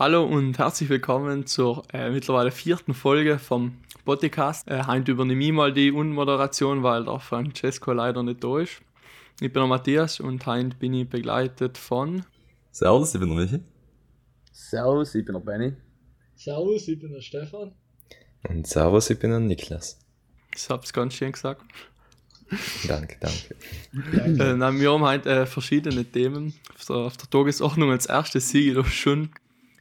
[0.00, 4.68] Hallo und herzlich willkommen zur äh, mittlerweile vierten Folge vom Podcast.
[4.68, 8.80] Äh, heute übernehme ich mal die Unmoderation, weil der Francesco leider nicht da ist.
[9.40, 12.24] Ich bin der Matthias und heute bin ich begleitet von.
[12.70, 13.60] Servus, ich bin der Michi.
[14.52, 15.72] Servus, ich bin der Benny.
[16.36, 17.72] Servus, ich bin der Stefan.
[18.48, 19.98] Und Servus, ich bin der Niklas.
[20.54, 21.62] Ich hab's ganz schön gesagt.
[22.86, 24.44] Danke, danke.
[24.44, 27.90] äh, nein, wir haben heute äh, verschiedene Themen auf der, auf der Tagesordnung.
[27.90, 29.30] Als erstes sehe ich doch schon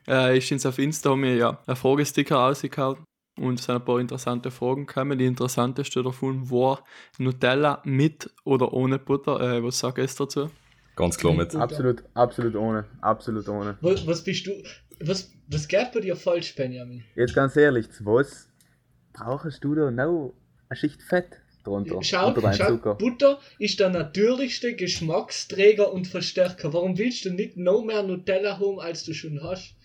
[0.08, 3.04] äh, ist uns auf Insta haben wir ja einen Fragesticker rausgehauen
[3.40, 5.18] und es sind ein paar interessante Fragen gekommen.
[5.18, 6.84] Die interessanteste davon war
[7.18, 9.40] Nutella mit oder ohne Butter.
[9.40, 10.50] Äh, was sagt es dazu?
[10.96, 11.56] Ganz klar mit.
[11.56, 12.86] Absolut, absolut ohne.
[13.02, 13.78] Absolut ohne.
[13.82, 14.52] Was, was bist du?
[15.00, 17.04] Was, was geht bei dir falsch, Benjamin?
[17.16, 18.50] Jetzt ganz ehrlich, zu was
[19.14, 20.34] brauchst du da noch
[20.70, 22.02] eine Schicht Fett drunter?
[22.02, 22.96] Schau, schau Zucker?
[22.96, 26.74] Butter ist der natürlichste Geschmacksträger und Verstärker.
[26.74, 29.76] Warum willst du nicht noch mehr Nutella haben, als du schon hast?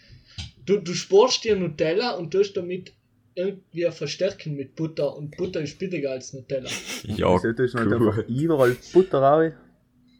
[0.73, 2.93] Du, du sporst dir Nutella und tust damit
[3.35, 6.69] irgendwie verstärken mit Butter und Butter ist billiger als Nutella.
[7.05, 8.09] Ja, du nicht cool.
[8.09, 9.53] einfach überall Butter rein?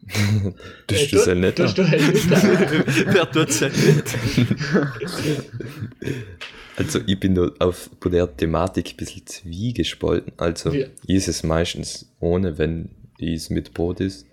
[0.87, 1.85] Du Äh, das ja nicht tust an.
[1.85, 2.83] du halt nicht rein.
[3.13, 4.03] Wer tut's ja nicht?
[6.75, 10.33] Also ich bin da auf bei der Thematik ein bisschen zwiegespalten.
[10.37, 10.87] Also Ja.
[11.07, 14.25] ich ist es meistens ohne, wenn es mit Brot ist.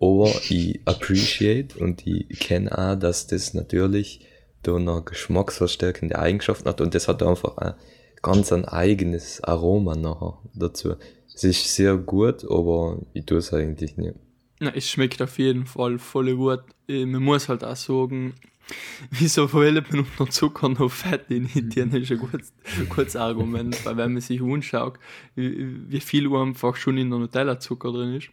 [0.00, 4.20] Aber ich appreciate und ich kenne auch, dass das natürlich
[4.62, 7.74] da noch geschmacksverstärkende Eigenschaften hat und das hat einfach ein
[8.22, 10.94] ganz ein eigenes Aroma nachher dazu.
[11.34, 14.14] Es ist sehr gut, aber ich tue es eigentlich nicht.
[14.58, 16.60] Na, es schmeckt auf jeden Fall voll gut.
[16.86, 18.34] Äh, Man muss halt auch sagen,
[19.10, 22.52] wieso verwendet man unter Zucker noch Fett in Indien, ist ein gutes,
[22.90, 24.98] gutes Argument, weil wenn man sich anschaut,
[25.34, 28.28] wie, wie viel einfach schon in der Nutella Zucker drin ist.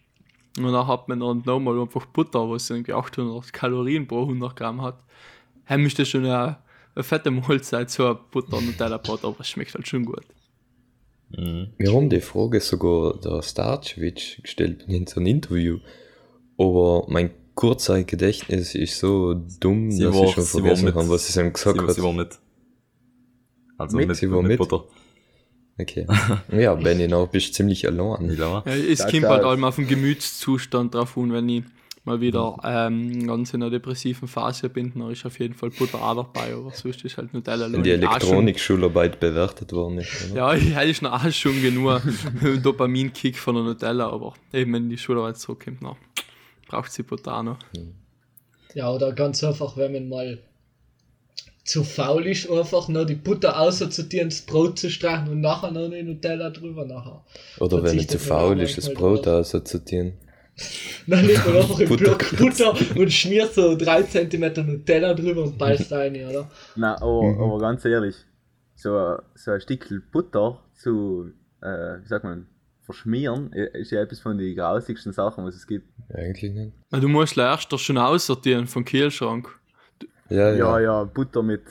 [0.57, 4.81] Und dann hat man dann nochmal einfach Butter, was irgendwie 800 Kalorien pro 100 Gramm
[4.81, 5.01] hat.
[5.69, 6.57] Ist das schon eine,
[6.95, 10.23] eine fette Mahlzeit, ein Butter Nutella Brot, aber es schmeckt halt schon gut.
[11.29, 11.67] Mhm.
[11.77, 15.79] Wir haben die Frage sogar der Starchewitsch gestellt in so einem Interview.
[16.57, 20.95] Aber mein kurzer Gedächtnis ist so dumm, Sie dass war- ich schon vergessen mit.
[20.95, 21.91] habe, was sie ihm gesagt hat.
[21.91, 22.39] sie war mit.
[23.77, 24.07] Also Mit?
[24.07, 24.57] mit, Sie war mit, mit?
[24.59, 24.85] Butter.
[25.79, 26.07] Okay.
[26.51, 28.35] Ja, Benny, noch bist ziemlich allein.
[28.35, 28.63] Ja.
[28.65, 31.63] Es kommt halt allem auf den Gemütszustand drauf an, wenn ich
[32.07, 36.01] mal wieder ähm, ganz in einer depressiven Phase bin, dann ist auf jeden Fall Butter
[36.01, 40.31] auch dabei, aber sonst ist halt Nutella Wenn die Elektronikschularbeit bewertet worden ist.
[40.31, 40.35] Oder?
[40.35, 42.01] Ja, ich hätte schon auch schon genug
[42.63, 45.95] Dopamin-Kick von der Nutella, aber eben wenn die Schularbeit zurückkommt, dann
[46.67, 47.59] braucht sie Butter auch noch.
[48.73, 50.39] Ja, oder ganz einfach, wenn man mal
[51.65, 55.85] zu faul ist, einfach noch die Butter aussortieren, das Brot zu streichen und nachher noch
[55.85, 57.25] eine Nutella drüber nachher.
[57.59, 59.53] Oder wenn ich zu man faul ist, das manchmal Brot drauf.
[61.05, 62.37] Dann legt man einfach einen Block.
[62.37, 66.49] Butter und schmiert so 3 cm Nutella drüber und beißt rein, oder?
[66.75, 67.41] Nein, aber, Mhm.
[67.41, 68.15] aber ganz ehrlich,
[68.75, 71.31] so, ein- so ein Stückchen Butter zu,
[71.61, 72.47] äh, wie sagt man,
[72.83, 75.87] verschmieren, ist ja etwas von den grausigsten Sachen, was es gibt.
[76.13, 76.73] Eigentlich nicht.
[76.89, 79.49] Na, Du musst erst das schon aussortieren vom Kühlschrank.
[80.29, 80.79] Ja, Ja, ja.
[80.79, 81.61] ja, Butter mit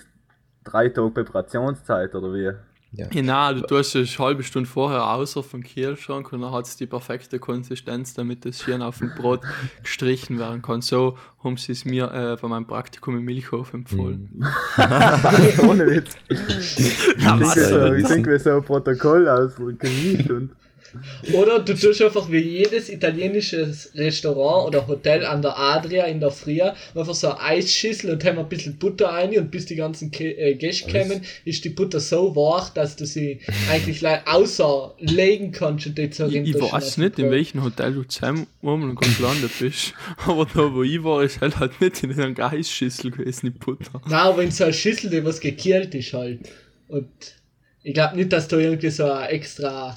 [0.65, 2.53] drei Tagen Präparationszeit oder wie?
[3.05, 6.77] Genau, du tust es eine halbe Stunde vorher außer vom Kühlschrank und dann hat es
[6.77, 9.43] die perfekte Konsistenz, damit es schön auf dem Brot
[9.83, 10.81] gestrichen werden kann.
[10.81, 14.31] So haben sie es mir äh, bei meinem Praktikum im Milchhof empfohlen.
[14.35, 14.47] Mhm.
[15.69, 16.17] Ohne Witz.
[17.19, 17.39] Ja,
[17.97, 20.51] Ich denke, das- wie so ein Protokoll aus Chemie und
[21.33, 26.31] Oder du tust einfach wie jedes italienisches Restaurant oder Hotel an der Adria in der
[26.31, 30.11] Früh einfach so eine Eisschüssel und haben ein bisschen Butter rein und bis die ganzen
[30.11, 35.53] Ke äh, Gäste kommen, ist die Butter so weich, dass du sie eigentlich le- außerlegen
[35.53, 38.97] kannst und die Ich, zerrinnt ich schon weiß nicht, in welchem Hotel du zusammen und
[39.17, 39.95] gelandet bist,
[40.27, 44.01] aber da wo ich war, ist halt, halt nicht in einer Geissschüssel gewesen, die Butter.
[44.05, 46.41] Nein, aber in so einer Schüssel, die was gekühlt ist halt.
[46.89, 47.09] Und
[47.87, 49.95] ich glaube nicht, dass da irgendwie so ein extra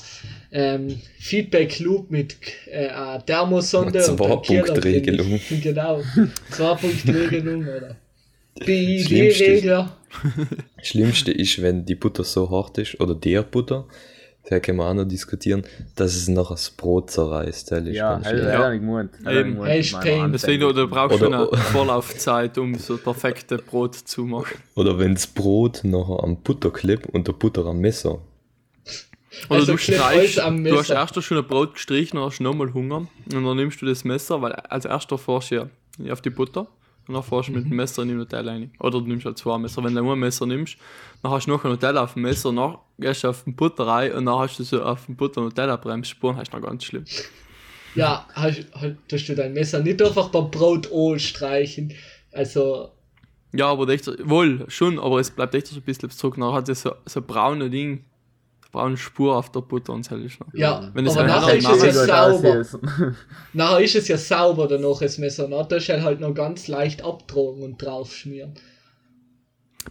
[0.52, 2.36] ähm, Feedback-Loop mit
[2.68, 5.40] äh, einer Thermosonde Eine und Zwei-Punkt-Regelung.
[5.64, 6.04] Genau.
[6.52, 7.96] Zwei-Punkt-Regelung, oder?
[10.78, 13.88] Das Schlimmste ist, wenn die Butter so hart ist, oder der Butter,
[14.50, 15.64] da können wir auch noch diskutieren,
[15.96, 17.72] dass es nachher das Brot zerreißt.
[17.72, 19.62] Das ist Ja, ich ich Eben.
[19.62, 19.96] Ansicht.
[20.34, 24.58] Deswegen, du brauchst schon Oder- eine Vorlaufzeit, um so perfekte Brot zu machen.
[24.76, 28.20] Oder wenn das Brot nachher am Butter klebt und der Butter am Messer.
[29.50, 32.74] Oder Also du streichst, du hast erst schon ein Brot gestrichen, dann hast du nochmal
[32.74, 35.70] Hunger und dann nimmst du das Messer, weil als erster fährst du
[36.00, 36.68] ja auf die Butter
[37.10, 38.72] und dann fährst du mit dem Messer in die Nutella rein.
[38.80, 39.84] Oder du nimmst halt zwei Messer.
[39.84, 40.78] Wenn du nur ein Messer nimmst,
[41.24, 43.88] dann hast du noch ein Nutella auf dem Messer, dann gehst du auf den Butter
[43.88, 46.84] rein und dann hast du so auf dem Butter Nutella Bremsspuren, das ist noch ganz
[46.84, 47.06] schlimm.
[47.96, 48.64] Ja, hast,
[49.08, 50.88] tust du dein Messer nicht einfach beim Brot
[51.20, 51.94] streichen.
[52.32, 52.92] Also,
[53.54, 56.38] Ja, aber echt, wohl, schon, aber es bleibt echt so ein bisschen zurück.
[56.38, 58.06] Nachher hat es so, so braune Ding,
[58.72, 60.54] braune Spur auf der Butter und so ist noch.
[60.54, 62.56] Ja, Wenn es aber ein nachher ist es ja sauber.
[62.58, 62.78] Ist.
[63.54, 65.48] Nachher ist es ja sauber danach, das Messer.
[65.50, 68.54] Na, da ist halt noch ganz leicht abtragen und draufschmieren.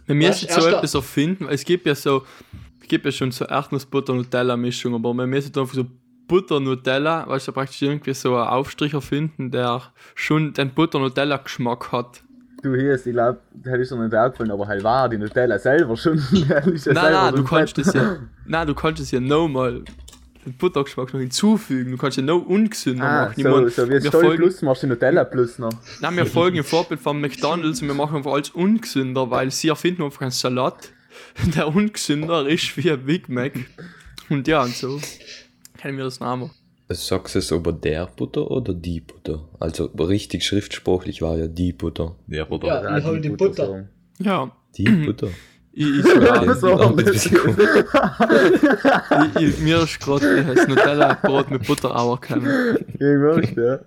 [0.05, 2.23] Wir müssen Weißt, so erst etwas erfinden, weil es gibt ja so,
[2.81, 5.85] es gibt ja schon so Erdnuss-Butter-Nutella-Mischung, aber wir müssen einfach so
[6.27, 12.23] Butter-Nutella, weißt du, praktisch irgendwie so einen Aufstrich erfinden, der schon den Butter-Nutella-Geschmack hat.
[12.61, 15.17] Du hier ist, ich glaube, das hätte ich schon nicht aufgefallen, aber halt war die
[15.17, 16.15] Nutella selber schon.
[16.31, 19.83] Nein, so du es ja, nein, du kannst es ja nochmal
[20.45, 21.91] den Buttergeschmack noch hinzufügen.
[21.91, 23.43] Du kannst ja noch ungesünder Ah, machen.
[23.43, 25.71] So, so wie wir Stolz folgen- Plus machst du Nutella Plus noch.
[26.01, 29.69] Nein, wir folgen im Vorbild von McDonalds und wir machen einfach alles ungesünder, weil sie
[29.69, 30.89] erfinden einfach einen Salat,
[31.55, 33.53] der ungesünder ist wie ein Big Mac.
[34.29, 34.99] Und ja, und so
[35.77, 36.51] kennen wir das Namen.
[36.91, 39.47] Sagst du es über der Butter oder die Butter?
[39.59, 42.15] Also richtig schriftsprachlich war ja die Butter.
[42.27, 42.67] Ja, Bruder.
[42.83, 42.97] Ja.
[42.97, 43.85] ich hol die Butter.
[44.17, 45.27] Ja, Die Butter.
[45.71, 47.31] ich, ich, Ja, das das ist-
[49.35, 52.77] ich, ich, mir ist gerade das Nutella-Brot mit Butter auch gekommen.
[52.99, 53.79] Irgendwas, ja.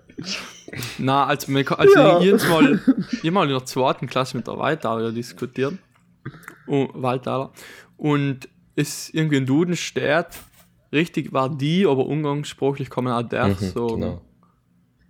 [0.97, 2.17] Na, also, wir, also Ja.
[2.19, 2.79] ich jedes Mal,
[3.21, 5.73] ich mal in der zweiten Klasse mit der Waldauer diskutiert.
[6.67, 7.51] Oh, Waldauer.
[7.97, 10.27] Und es irgendwie in Duden steht,
[10.93, 13.87] richtig war die, aber umgangssprachlich kann man auch der Mhm, sagen.
[13.99, 14.21] genau.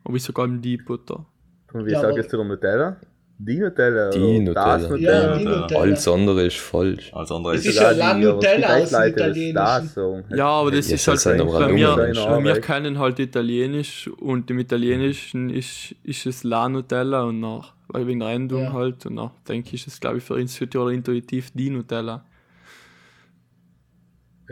[0.05, 1.25] Aber ich sogar die Butter.
[1.73, 2.97] Und wie Ja, sagst du der Nutella?
[3.39, 4.09] Die Nutella?
[4.11, 4.77] Die oder Nutella.
[4.77, 5.37] Das Ja, Nutella?
[5.37, 5.61] die Ja.
[5.61, 5.81] Nutella.
[5.81, 7.11] Alles andere ist falsch.
[7.13, 10.37] Als andere Es ist ist ja La die, Nutella aus dem die das Italienischen.
[10.37, 12.17] Ja, aber das Ja, ist halt ein bei mir, bei wir
[12.51, 12.61] Arbeit.
[12.63, 18.19] kennen halt Italienisch und im Italienischen ist, ist es La Nutella und nach, weil wegen
[18.19, 18.73] der Endung Ja.
[18.73, 22.25] halt und nach denke ich, ist es glaube ich für uns oder intuitiv die Nutella.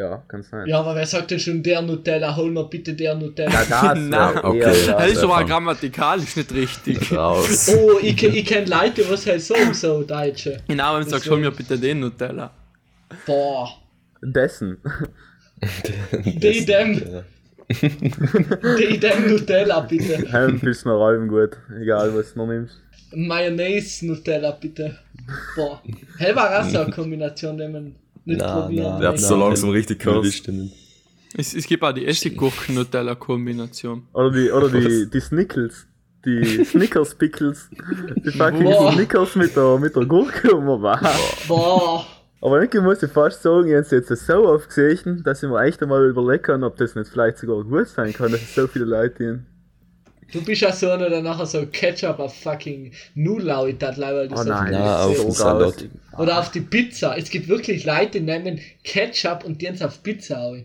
[0.02, 0.68] Ja, kann sein.
[0.68, 2.36] Ja, aber wer sagt denn schon der Nutella?
[2.36, 3.52] Hol mir bitte der Nutella.
[3.52, 4.58] Ja, das wär okay.
[4.58, 5.12] eher Das das.
[5.12, 7.12] ist aber grammatikalisch nicht richtig.
[7.16, 7.70] raus.
[7.78, 10.58] Oh, ich, ich kenne Leute, was halt sagen, so Deutsche.
[10.68, 12.50] Genau, wenn du sagst, hol mir bitte den Nutella.
[13.28, 13.70] Boah,
[14.24, 14.78] Dessen.
[16.26, 17.24] die dem,
[17.70, 20.58] die dem Nutella bitte.
[20.64, 21.52] Bist noch allem gut.
[21.80, 22.82] Egal, was du noch nimmst.
[23.14, 24.98] Mayonnaise Nutella bitte.
[25.56, 25.80] Boah,
[26.18, 27.96] hell war so eine Kombination, die man
[28.26, 29.28] nicht Na, probieren na, Der hat möchte.
[29.28, 30.26] so langsam richtig gehört.
[31.38, 34.04] Es, es gibt auch die Essiggurken-Nutella-Kombination.
[34.14, 35.88] Oder die, oder die, die Snickles.
[36.26, 37.70] Die Snickers Pickles.
[38.26, 38.92] Die fucking Boah.
[38.94, 41.00] Snickers mit der, mit der Gurke um war.
[41.48, 42.06] Boah,
[42.42, 45.62] Aber irgendwie muss ich fast sagen, ich habe jetzt so oft gesehen, dass ich mir
[45.64, 48.68] echt einmal überlegen kann, ob das nicht vielleicht sogar gut sein kann, dass es so
[48.68, 49.46] viele Leute gehen.
[50.32, 54.36] Du bist ja so einer, der nachher so Ketchup auf fucking Nulau hat, weil du
[54.36, 55.86] Oh so nein, das auf den so Salat.
[56.18, 57.18] Oder auf die Pizza.
[57.18, 60.58] Es gibt wirklich Leute, die nehmen Ketchup und die auf Pizza auch.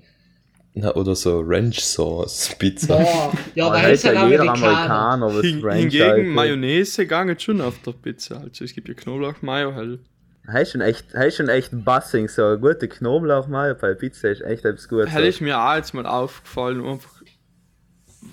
[0.78, 2.98] Na, oder so Ranch Sauce Pizza.
[2.98, 4.94] Boah, ja, Aber aber es halt ja jeder Amerikaner.
[4.94, 6.26] Amerikaner, was Hin, Ranch hingegen halt.
[6.26, 8.42] Mayonnaise gange schon auf der Pizza.
[8.42, 10.00] Also es gibt ja Knoblauch-Mayo halt.
[10.46, 14.28] Heißt schon echt, heißt schon echt ein Bassing, so eine gute Knoblauch mal bei Pizza
[14.28, 15.12] ist echt etwas Gutes.
[15.12, 17.15] Hätte ich mir auch jetzt mal aufgefallen, einfach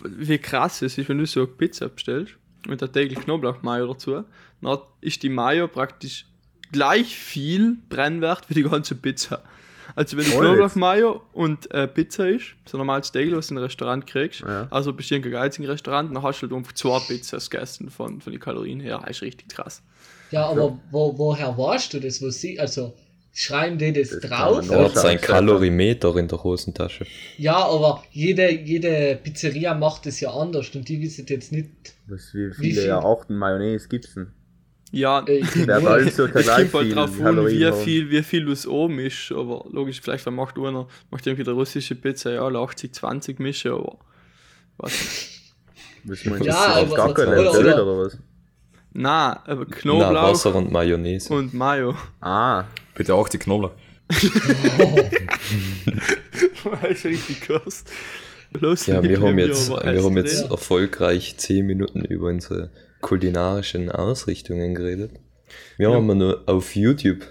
[0.03, 2.33] wie krass es ist, wenn du so eine Pizza bestellst
[2.67, 4.23] mit der täglich Knoblauch-Mayo dazu,
[4.61, 6.25] dann ist die Mayo praktisch
[6.71, 9.43] gleich viel Brennwert wie die ganze Pizza.
[9.95, 13.65] Also wenn du Knoblauch-Mayo und äh, Pizza ist, so normales Steak, was du in einem
[13.65, 14.67] Restaurant kriegst, Ja.
[14.71, 17.89] also bist du in einem geizigen Restaurant, dann hast du halt einfach zwei Pizzas gegessen
[17.89, 19.81] von, von den Kalorien her, das ist richtig krass.
[20.31, 22.21] Ja, aber wo, woher weißt du das?
[22.21, 22.93] Wo sie, also
[23.33, 24.69] schreiben die das, Das drauf?
[24.69, 25.19] Er hat Ja, sein.
[25.19, 27.05] Kalorimeter in der Hosentasche.
[27.37, 31.69] Ja, aber jede, jede Pizzeria macht es ja anders und die wissen jetzt nicht.
[32.07, 32.91] Was, wie Wie viele viel?
[32.91, 34.27] Arten Mayonnaise gibt's denn?
[34.91, 38.47] Ja, Äh, Der hat alles circa Es kommt halt drauf an, wie viel, wie viel
[38.51, 42.59] es oben ist, aber logisch, vielleicht macht einer, macht irgendwie der russische Pizza ja alle
[42.59, 43.97] 80, 20 Mische, aber
[44.77, 45.29] was nicht.
[46.03, 46.45] Was meinst du?
[46.49, 48.17] Ja, Auf aber- gar keine oder- oder- oder was?
[48.95, 51.33] Na, aber Na, Knoblauch Wasser und Mayonnaise.
[51.33, 51.95] und Mayo.
[52.21, 53.71] Ah, Bitte auch die Knoblauch.
[56.81, 57.83] das ist richtig krass.
[58.59, 62.69] Los, Ja, wir haben jetzt, wir haben jetzt erfolgreich 10 Minuten über unsere
[63.01, 65.11] kulinarischen Ausrichtungen geredet.
[65.77, 67.25] Wir haben aber nur auf YouTube.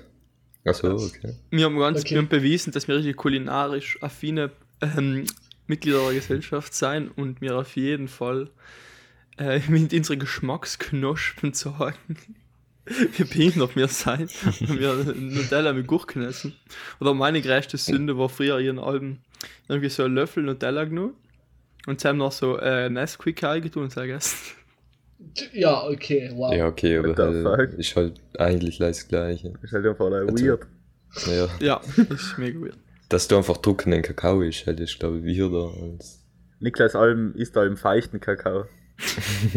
[0.64, 1.34] Achso, okay.
[1.50, 2.14] Wir haben ganz Okay.
[2.16, 4.50] wir bewiesen, dass wir richtig kulinarisch affine
[4.80, 5.24] ähm,
[5.66, 8.50] Mitglieder der Gesellschaft sein und wir auf jeden Fall
[9.38, 11.52] äh, mit unseren Geschmacksknospen
[12.86, 14.28] sagen, wie behindert wir sein,
[14.60, 16.54] wenn wir Nutella mit Gurken essen.
[17.00, 19.20] Oder meine größte Sünde war früher ihren Alben
[19.68, 21.14] irgendwie so einen Löffel Nutella genommen
[21.86, 24.36] und sie haben noch so äh, Nesquik eingetun und gegessen.
[25.52, 26.52] Ja, okay, wow.
[26.52, 27.14] Ja, okay, aber
[27.56, 29.52] halt, ist halt eigentlich das Gleiche.
[29.62, 30.66] ist halt einfach Also- weird.
[31.26, 32.76] Ja, Ja, das ist mega weird.
[33.08, 36.20] dass du einfach trockenen Kakao ist, halt ist, glaube ich, weirder als.
[36.58, 38.64] Niklas Alm isst Alm feuchten Kakao.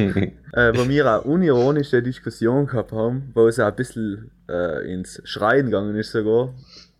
[0.54, 5.22] äh, wo wir eine unironische Diskussion gehabt haben, wo es auch ein bisschen äh, ins
[5.24, 6.54] Schreien gegangen ist sogar,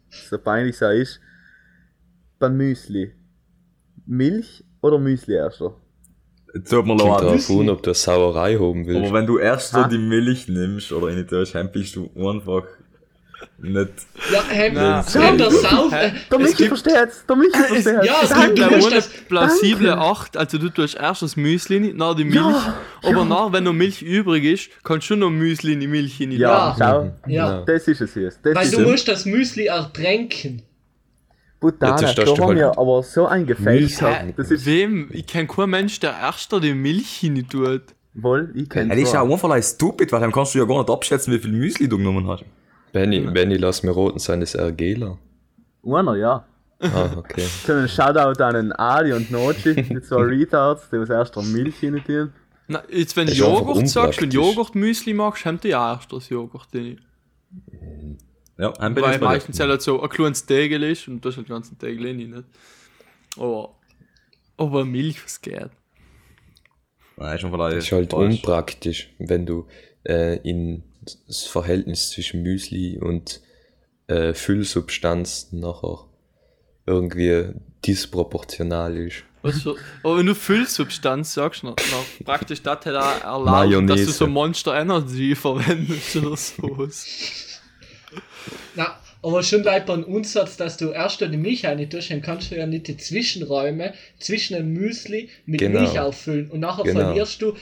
[0.10, 1.20] so peinlich auch ist,
[2.40, 3.14] beim Müsli.
[4.06, 5.75] Milch oder Müsli erster?
[6.70, 7.22] Tut mir Kommt leid.
[7.22, 9.06] darauf an, ob du eine Sauerei haben willst.
[9.10, 9.88] Aber wenn du erst so Ha?
[9.88, 12.66] die Milch nimmst oder in die dann bist du einfach
[13.58, 13.90] nicht.
[14.32, 15.04] Ja, Hem, Na.
[15.06, 15.92] Hem der Sauf.
[15.92, 16.08] Hä?
[16.08, 17.25] Äh, Der Es Michi gibt- versteht's!
[17.28, 18.06] Der Michi versteht's!
[18.06, 22.16] ja, es gibt- musst ohne das- plausible 8, also du tust erst das Müsli, dann
[22.18, 25.80] die Milch, Ja, aber nach, wenn noch Milch übrig ist, kannst du noch Müsli in
[25.80, 26.38] die Milch hinein.
[26.40, 27.12] Ja, Ja.
[27.25, 27.30] schau.
[27.32, 27.62] ja.
[27.66, 28.40] Das ist es jetzt.
[28.44, 28.88] Das Weil ist du es.
[28.88, 30.62] musst das Müsli ertränken.
[31.60, 34.20] Butane, Ja, das da darfst du haben wir aber so ein Gefäß Milch gehabt.
[34.20, 34.34] haben.
[34.36, 35.10] Das ist Wem?
[35.12, 37.82] Ich kenn keinen Mensch, der erster die Milch hinein tut.
[38.14, 39.32] wohl, ich kenn's Das ist ja auch.
[39.32, 42.28] einfach stupid, weil dann kannst du ja gar nicht abschätzen, wie viel Müsli du genommen
[42.28, 42.44] hast.
[42.96, 45.18] Benny, Benny, lass mir roten sein, das ist ein Gela.
[45.84, 46.46] Einer, ja.
[46.80, 47.42] Ah, okay.
[47.66, 51.52] So einen Shoutout an den Adi und Nochi, die zwei Retards, die was erst am
[51.52, 52.34] Milch hinein tun.
[52.70, 54.56] Na, jetzt wenn du Joghurt sagst, wenn unpraktisch.
[54.56, 57.02] Joghurt Müsli machst, haben die ja erst das Joghurt drin.
[58.58, 61.50] Ja, ein bin Weil meistens halt so ein kleines Tegel ist und das ist halt
[61.50, 62.44] den ganzen Tegel rein, nicht?
[63.36, 63.75] Aber,
[64.56, 65.70] aber Milch, was geht?
[67.18, 67.75] Nein, schon vielleicht.
[67.75, 68.36] Das ist halt falsch.
[68.36, 69.68] unpraktisch, wenn du
[70.06, 70.84] äh, in
[71.28, 73.42] das Verhältnis zwischen Müsli und
[74.08, 76.06] äh, Füllsubstanz nachher
[76.86, 77.50] irgendwie
[77.86, 79.24] disproportional ist.
[79.42, 81.76] Was für, aber wenn du Füllsubstanz sagst, na,
[82.24, 84.06] praktisch das hat auch erlaubt, Mayonnaise.
[84.06, 87.06] dass du so Monster Energy verwendest oder sowas.
[88.76, 92.52] Na, aber schon leid beim Unsatz, dass du erst die Milch rein tust, dann kannst
[92.52, 95.80] du ja nicht die Zwischenräume zwischen dem Müsli mit Genau.
[95.82, 97.00] Milch auffüllen und nachher Genau.
[97.02, 97.56] verlierst du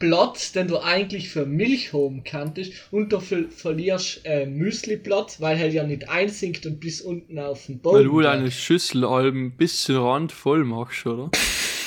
[0.00, 5.68] Platz, den du eigentlich für Milch haben kanntest und dafür verlierst äh, Müsli-Platz, weil er
[5.68, 9.82] ja nicht einsinkt und bis unten auf den Boden Weil du deine Schüssel Alben bis
[9.82, 11.30] zum Rand voll machst, oder?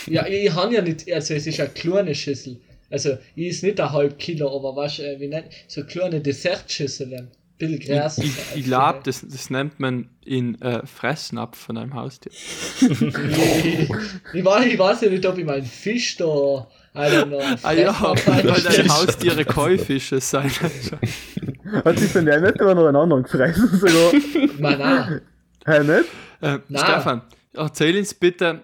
[0.06, 2.62] Ja, ich, ich habe ja nicht, also es ist eine kleine Schüssel.
[2.92, 7.32] Also, ich ist nicht ein halb Kilo, aber was, äh, wie nennt, so kleine Dessertschüsseln.
[7.58, 8.20] Bisschen Gras.
[8.20, 12.32] Ich, ich glaube, das, das nennt man in äh, Fressnapf von einem Haustier.
[12.32, 12.92] ich,
[14.34, 18.00] ich, weiß, ich weiß ja nicht, ob ich meinen Fisch da, Alter, noch Ah ja,
[18.26, 20.52] weil deine Haustiere Käufische sein.
[21.86, 24.12] Hat sich denn der nicht über noch einen anderen gefressen sogar?
[24.60, 25.22] Man, nein.
[25.66, 26.10] Hä, nicht?
[26.42, 26.80] Äh, Na.
[26.80, 27.22] Stefan,
[27.54, 28.64] erzähl uns bitte,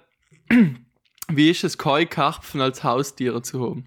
[1.29, 3.85] wie ist es, Keukarpfen als Haustiere zu haben?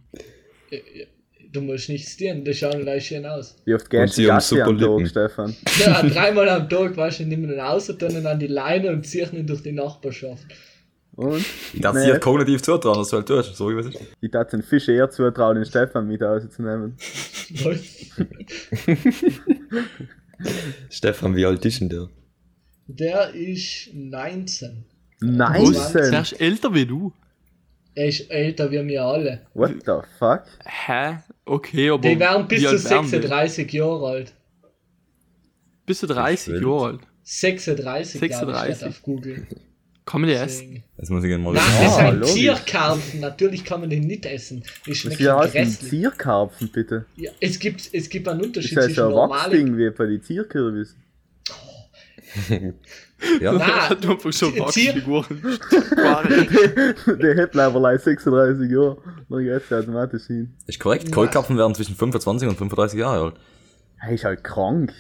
[1.52, 3.54] Du musst nichts tun, das schaut gleich schön aus.
[3.66, 5.08] Wie oft gehst sie du Gassi am super Tag.
[5.08, 5.56] Stefan?
[5.78, 9.06] Ja, dreimal am Tag, weißt du, nehmen ihn raus und dann an die Leine und
[9.06, 10.44] ziehen ihn durch die Nachbarschaft.
[11.14, 11.45] Und?
[11.75, 13.99] Ich darf dir kognitiv zutrauen, dass du halt tust, so wie es ist.
[14.21, 16.97] Ich darf den Fisch eher zutrauen, den Stefan mit rauszunehmen.
[20.90, 22.09] Stefan, wie alt ist denn der?
[22.87, 24.85] Der ist 19.
[25.21, 25.95] Der Nice!
[25.95, 27.12] ist älter wie du.
[27.95, 29.42] Er ist älter wie wir alle.
[29.54, 30.45] What the fuck?
[30.64, 31.19] Hä?
[31.45, 32.09] Okay, aber.
[32.09, 33.11] Die werden bis zu alt werden die?
[33.11, 34.35] 36 Jahre alt.
[35.85, 36.62] Bis zu 30 Wild.
[36.62, 37.00] Jahre alt.
[37.25, 38.21] 36, 36.
[38.21, 38.76] 36.
[38.76, 39.47] steht auf Google.
[40.04, 40.82] Kann man die essen?
[40.99, 41.82] Jetzt muss ich gerne mal Nein, wissen.
[41.85, 42.35] das Ah, sind logisch.
[42.35, 43.21] Zierkarpfen.
[43.21, 44.64] Natürlich kann man den nicht essen.
[44.85, 45.90] Die Was schmecken hier heißt ein grässlich.
[45.90, 47.04] Zierkarpfen, bitte?
[47.16, 49.42] Ja, es, gibt, es gibt einen Ist Unterschied das zwischen so ein normalen...
[49.52, 50.97] Wachsding wie bei den Zierkürbis?
[53.40, 55.42] Ja, Nein, du Zier- Zier- Wachsfiguren.
[57.21, 58.97] Der hat leider 36 Jahre.
[59.28, 60.54] Dann geht's automatisch hin.
[60.66, 61.12] ist korrekt.
[61.12, 63.35] Keulkapfen werden zwischen 25 und 35 Jahre alt.
[64.00, 64.92] Er ist halt krank.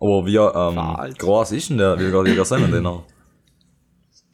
[0.00, 3.04] Aber wie ähm, groß ist denn der, wie gerade der sein, den noch?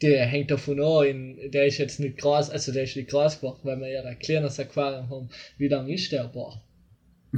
[0.01, 3.37] Der hängt davon an, in, der ist jetzt nicht groß, also der ist nicht groß
[3.37, 5.29] geworden, weil wir ja ein kleines Aquarium haben.
[5.57, 6.25] Wie lang ist der?
[6.25, 6.61] Boah.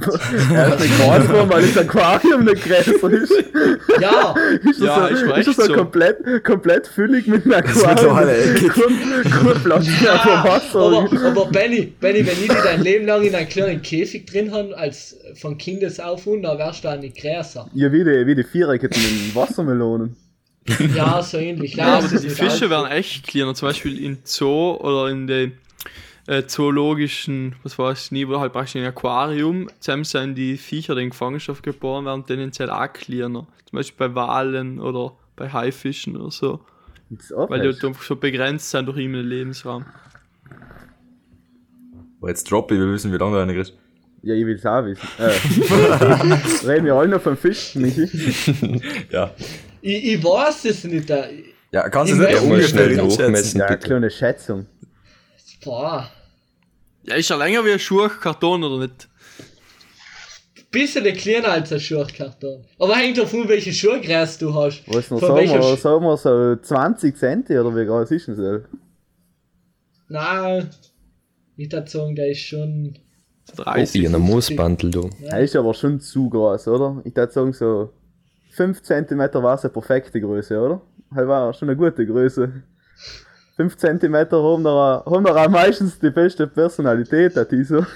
[0.00, 3.32] er ist nicht groß geworden, weil das Aquarium nicht größer ist.
[4.00, 4.34] Ja,
[4.68, 5.74] Ist Ja, das ist so, echt ist das so, so.
[5.74, 8.28] komplett, komplett füllig mit einem Aquarium?
[8.28, 8.72] eckig.
[8.72, 8.92] Gut,
[9.42, 10.78] gut Platz ja, Wasser.
[10.78, 14.52] aber, aber Benny, Benny, wenn ich dich dein Leben lang in einem kleinen Käfig drin
[14.52, 17.68] habe, als von Kindesauf an, dann wärst du auch nicht größer.
[17.74, 20.16] Ja, wie die, wie die Vierecke in den Wassermelonen.
[20.94, 21.74] Ja, so ähnlich.
[21.74, 23.54] Ja, aber es die nicht Fische werden echt kleiner.
[23.54, 25.52] Zum Beispiel in Zoo oder in den
[26.26, 30.56] äh, zoologischen, was weiß ich nie, wo halt praktisch in einem Aquarium zusammen sind die
[30.56, 33.46] Viecher, die in Gefangenschaft geboren werden, tendenziell auch kleiner.
[33.64, 36.60] Zum Beispiel bei Walen oder bei Haifischen oder so.
[37.34, 39.86] Weil die halt so begrenzt sind durch ihren Lebensraum.
[42.20, 43.74] Aber jetzt drop ich, wir wissen, wie lange du eine kriegst.
[44.22, 45.08] Ja, ich will's auch wissen.
[45.18, 48.08] Äh, reden wir alle noch vom Fisch, Michi?
[49.10, 49.30] Ja.
[49.90, 51.08] Ich, ich weiß es nicht.
[51.08, 53.60] äh, Ja, kannst du Ich es nicht ungefähr hochmessen.
[53.60, 53.86] Ja, eine bitte.
[53.88, 54.66] kleine Schätzung.
[55.64, 56.10] Boah.
[57.04, 59.08] Ja, ist ja länger wie ein Schuhkarton oder nicht?
[60.70, 62.66] Bisschen kleiner als ein Schurchkarton.
[62.78, 64.82] Aber hängt davon, welche Schuhgröße du hast.
[64.88, 68.62] Was noch sagen wir, sagen wir so 20 Cent oder wie groß ist denn das?
[70.08, 70.68] Nein.
[71.56, 72.98] Ich würde sagen, der ist schon.
[73.56, 74.02] Oh, 30.
[74.02, 75.00] ich habe einen Moosbandel da.
[75.22, 77.00] Er ist aber schon zu groß, oder?
[77.06, 77.90] Ich würde sagen, so
[78.58, 80.80] 5 cm war es eine perfekte Größe, oder?
[81.14, 82.50] Er war schon eine gute Größe.
[83.56, 87.86] 5 cm haben da haben da auch meistens die beste Personalität, hat die so.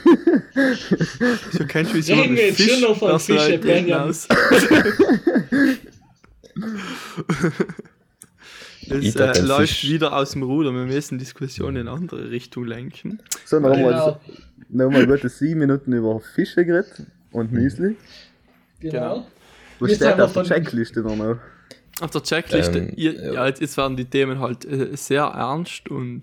[1.53, 3.61] So kennst du wie so wir jetzt schon noch von Fische,
[4.01, 4.29] aus.
[9.15, 9.91] Dachte, äh, ein läuft Fisch.
[9.91, 10.71] wieder aus dem Ruder.
[10.73, 13.21] Wir müssen Diskussionen in andere Richtung lenken.
[13.45, 14.39] So, dann haben wir Genau, jetzt
[14.71, 17.97] noch mal gute 7 Minuten über Fische geredet und Müsli.
[18.79, 19.27] genau.
[19.83, 21.39] Was steht haben wir auf der von- Checkliste noch mal?
[22.01, 23.33] Auf der Checkliste, Ähm, ihr, ja.
[23.35, 23.47] ja.
[23.47, 26.23] jetzt, werden die Themen halt äh, sehr ernst und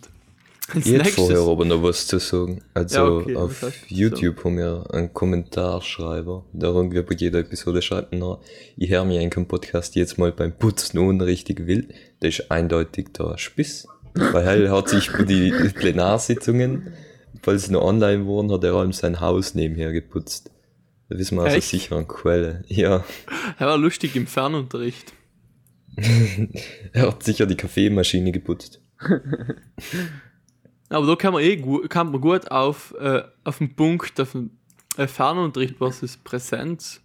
[0.74, 2.62] als Ich hätte vorher aber noch was zu sagen.
[2.74, 8.14] Also Ja, okay, auf YouTube haben wir einen Kommentarschreiber, der irgendwie bei jeder Episode schreibt,
[8.14, 8.40] na,
[8.78, 11.94] ich höre mir einen Podcast jetzt mal beim Putzen und richtig wild.
[12.20, 13.88] Das ist eindeutig der Spiss.
[14.16, 16.94] Weil er hat sich bei die Plenarsitzungen,
[17.44, 20.52] weil sie noch online waren, hat er allem sein Haus nebenher geputzt.
[21.10, 21.70] Da wissen wir also Echt?
[21.70, 22.64] sicher an Quelle.
[22.68, 23.04] Ja,
[23.58, 25.14] Er war lustig im Fernunterricht.
[26.94, 28.80] er hat sicher die Kaffeemaschine geputzt.
[30.90, 34.34] Aber da kann man eh gut, kann man gut auf, äh, auf den Punkt, auf
[34.34, 34.58] den
[34.98, 37.02] äh, Fernunterricht versus Präsenz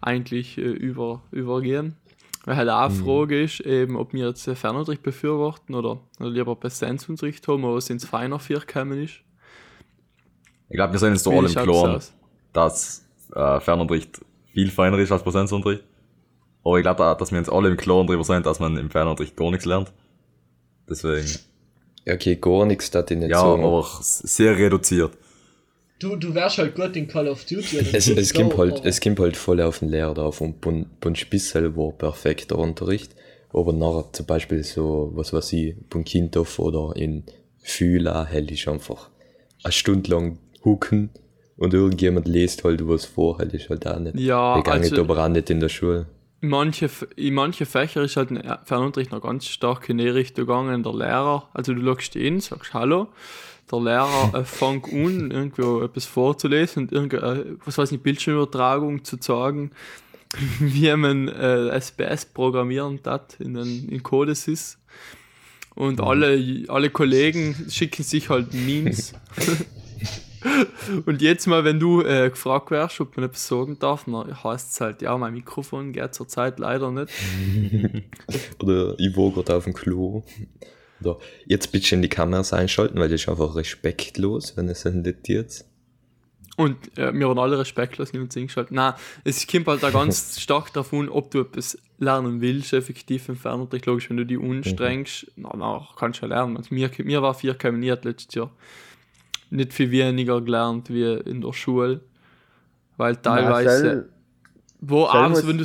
[0.00, 1.96] eigentlich äh, über, übergehen.
[2.44, 6.54] Weil halt auch eine Frage ist, eben, ob wir jetzt Fernunterricht befürworten oder, oder lieber
[6.54, 9.14] Präsenzunterricht haben, oder was ins feiner vier gekommen ist.
[10.68, 12.00] Ich glaube, wir sind uns da alle im Klaren,
[12.52, 14.20] dass äh, Fernunterricht
[14.52, 15.82] viel feiner ist als Präsenzunterricht.
[16.64, 18.90] Aber ich glaube, da- dass wir uns alle im Klaren darüber sind, dass man im
[18.90, 19.92] Fernunterricht gar nichts lernt.
[20.88, 21.26] Deswegen,
[22.04, 23.64] Ja, Okay, gar nichts, das ich nicht ja, sagen.
[23.64, 25.12] aber sehr reduziert.
[25.98, 27.78] Du, du wärst halt gut in Call of Duty.
[27.80, 30.60] oder Es, es, so, kommt halt, es kommt halt voll auf den Lehrer drauf und
[31.00, 33.16] beim Spissel war perfekter Unterricht,
[33.52, 37.24] aber nachher zum Beispiel so, was weiß ich, Kindhof oder in
[37.58, 39.08] Fühla hell ist einfach
[39.64, 41.10] eine Stunde lang hucken
[41.56, 44.18] und irgendjemand liest halt was vor, hell ist halt auch nicht.
[44.18, 46.06] Ja, Begangen also- aber auch nicht in der Schule.
[46.42, 50.46] In manche, in manche Fächer ist halt ein Fernunterricht noch ganz stark in die Richtung
[50.46, 50.82] gegangen.
[50.82, 53.08] Der Lehrer, also du loggst in, sagst Hallo,
[53.72, 59.02] der Lehrer äh, fängt an, irgendwo etwas vorzulesen und irgend, äh, was weiß ich, Bildschirmübertragung
[59.02, 59.70] zu sagen,
[60.60, 64.78] wie man äh, SPS programmieren hat in, den, in Codesys.
[65.74, 69.14] Und alle, alle Kollegen schicken sich halt Memes.
[71.06, 74.72] Und jetzt mal, wenn du äh, gefragt wärst, ob man etwas sagen darf, dann heißt
[74.72, 77.12] es halt, ja, mein Mikrofon geht zurzeit leider nicht.
[78.62, 80.22] Oder ich war gerade auf dem Klo.
[81.00, 85.28] Oder jetzt bitte in die Kameras einschalten, weil das ist einfach respektlos, wenn es sendet
[86.56, 88.72] Und äh, wir waren alle respektlos uns eingeschaltet.
[88.72, 93.36] Nein, es kommt halt da ganz stark davon, ob du etwas lernen willst, effektiv im
[93.36, 93.86] Fernunterricht.
[93.86, 96.56] Logisch, wenn du dich unstrengst, na, na, kannst du ja lernen.
[96.56, 98.50] Also mir, mir war vier kombiniert letztes Jahr.
[99.50, 102.00] Nicht viel weniger gelernt wie in der Schule.
[102.96, 103.84] Weil teilweise.
[103.84, 104.08] Marcel,
[104.80, 105.64] Wo Stell abends, wenn du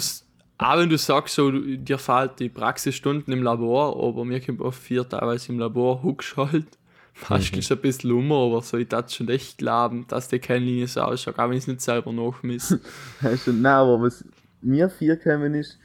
[0.61, 4.79] auch wenn du sagst, so, dir fehlt die Praxisstunden im Labor, aber mir kommt oft
[4.79, 6.67] vier teilweise im Labor, huckst halt.
[7.29, 11.01] Meistens ein bisschen um, aber so, ich darf schon echt glauben, dass die Kennlinie so
[11.01, 12.77] ausschaut, auch wenn ich es nicht selber nachmiss.
[13.21, 14.23] Hast du, nein, aber was
[14.61, 15.79] mir vier gekommen ist,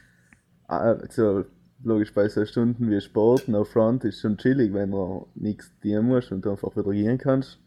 [0.69, 1.45] äh, so,
[1.83, 6.05] logisch bei so Stunden wie Sport, no front, ist schon chillig, wenn du nichts tun
[6.05, 7.59] musst und du einfach wieder gehen kannst.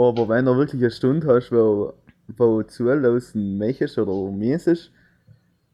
[0.00, 1.92] Aber wenn du wirklich eine Stunde hast, wo,
[2.28, 4.90] wo du zulassen möchtest oder müsstest,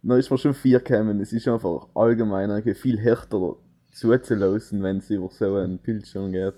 [0.02, 1.20] dann ist mir schon vier gekommen.
[1.20, 3.54] Es ist einfach allgemein viel härter
[3.92, 6.54] zuzulassen, wenn es über so einen Bildschirm geht.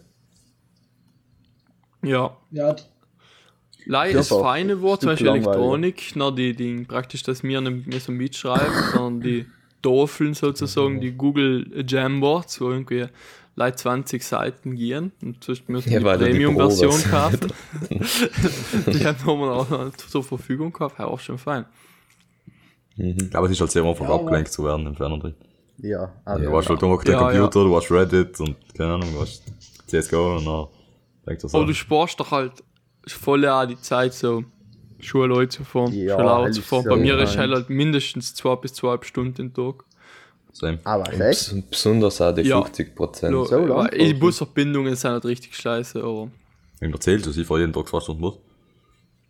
[2.50, 2.74] ja.
[3.84, 5.28] Ja, das aber feine Wort, zum Beispiel.
[5.28, 9.46] Elektronik, na, die, die praktisch, dass wir nicht mehr so mitschreiben, sondern die
[9.82, 13.06] Tafeln sozusagen, die Google Jamboards, wo irgendwie
[13.58, 17.52] Leute 20 Seiten gehen und sonst müssen Ja, die Premium-Version kaufen.
[17.90, 21.64] die haben wir auch noch zur Verfügung gehabt, ja, auch schon fein.
[22.96, 25.38] Ich glaube, es ist halt sehr einfach Ja, aber- abgelenkt zu werden im Fernunterricht.
[25.78, 29.12] Ja, aber Du warst halt auf dem Ja, Computer, du hast Reddit und keine Ahnung,
[29.12, 29.42] du hast
[29.86, 30.66] CSGO und dann
[31.26, 31.58] denkst du so.
[31.58, 32.52] Aber du sparst doch halt
[33.06, 34.44] voll auch die Zeit, so
[35.00, 36.84] Schule zu fahren, Ja, Schule zu fahren.
[36.88, 39.84] Bei mir ist halt mindestens zwei bis zweieinhalb Stunden im Tag.
[40.58, 40.78] Same.
[40.84, 41.20] aber echt?
[41.20, 42.60] Bes- Besonders auch die Ja.
[42.62, 43.32] 50 Prozent.
[43.32, 44.14] Lo- so lang die.
[44.14, 46.30] Busverbindungen sind halt richtig scheiße, aber.
[46.80, 48.38] Wem erzählst du, ich fahre jeden Tag zwei Stunden Bus?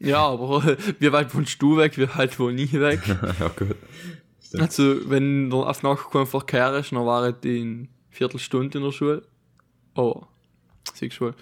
[0.00, 0.62] Ja, aber
[0.98, 3.00] wie weit wohnst du weg, wie weit wohne ich weg?
[3.40, 3.76] ja, gut.
[4.42, 4.62] Stimmt.
[4.62, 8.92] Also, wenn du auf Nacht kein Verkehr ist, dann war ich in Viertelstunde in der
[8.92, 9.22] Schule.
[9.94, 10.22] Oh,
[10.94, 11.34] siehst du wohl.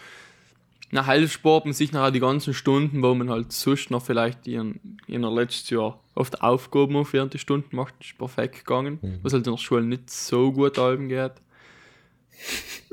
[0.91, 4.47] Na, halt spart man sich nachher die ganzen Stunden, wo man halt sonst noch vielleicht
[4.47, 9.21] in, in der letztes Jahr oft Aufgaben auf während die Stunden macht, ist perfekt gegangen.
[9.23, 11.33] Was halt in der Schule nicht so gut alben geht.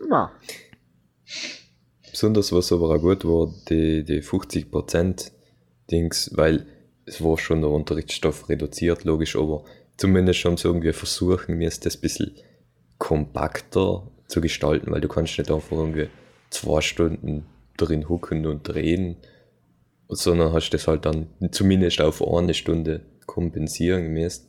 [0.10, 0.32] Na,
[2.14, 5.32] besonders was aber auch gut war, die, die 50%
[5.90, 6.68] Dings, weil
[7.06, 9.66] es war schon der Unterrichtsstoff reduziert, logisch, aber
[9.98, 12.32] zumindest haben sie irgendwie versuchen, mir ist das ein bisschen
[13.00, 16.08] kompakter zu gestalten, weil du kannst nicht einfach irgendwie
[16.52, 17.46] zwei Stunden
[17.78, 19.18] drin hucken und reden,
[20.10, 24.48] sondern hast das halt dann zumindest auf eine Stunde kompensieren müssen.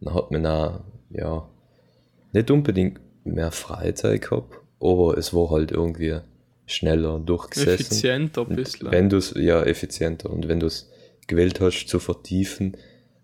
[0.00, 1.48] Dann hat man auch, ja,
[2.32, 6.20] nicht unbedingt mehr Freizeit gehabt, aber es war halt irgendwie
[6.66, 7.74] schneller durchgesessen.
[7.74, 8.90] effizienter ein bisschen.
[8.90, 10.30] Wenn du es, ja, effizienter.
[10.30, 10.90] Und wenn du es
[11.26, 12.76] gewählt hast, zu vertiefen,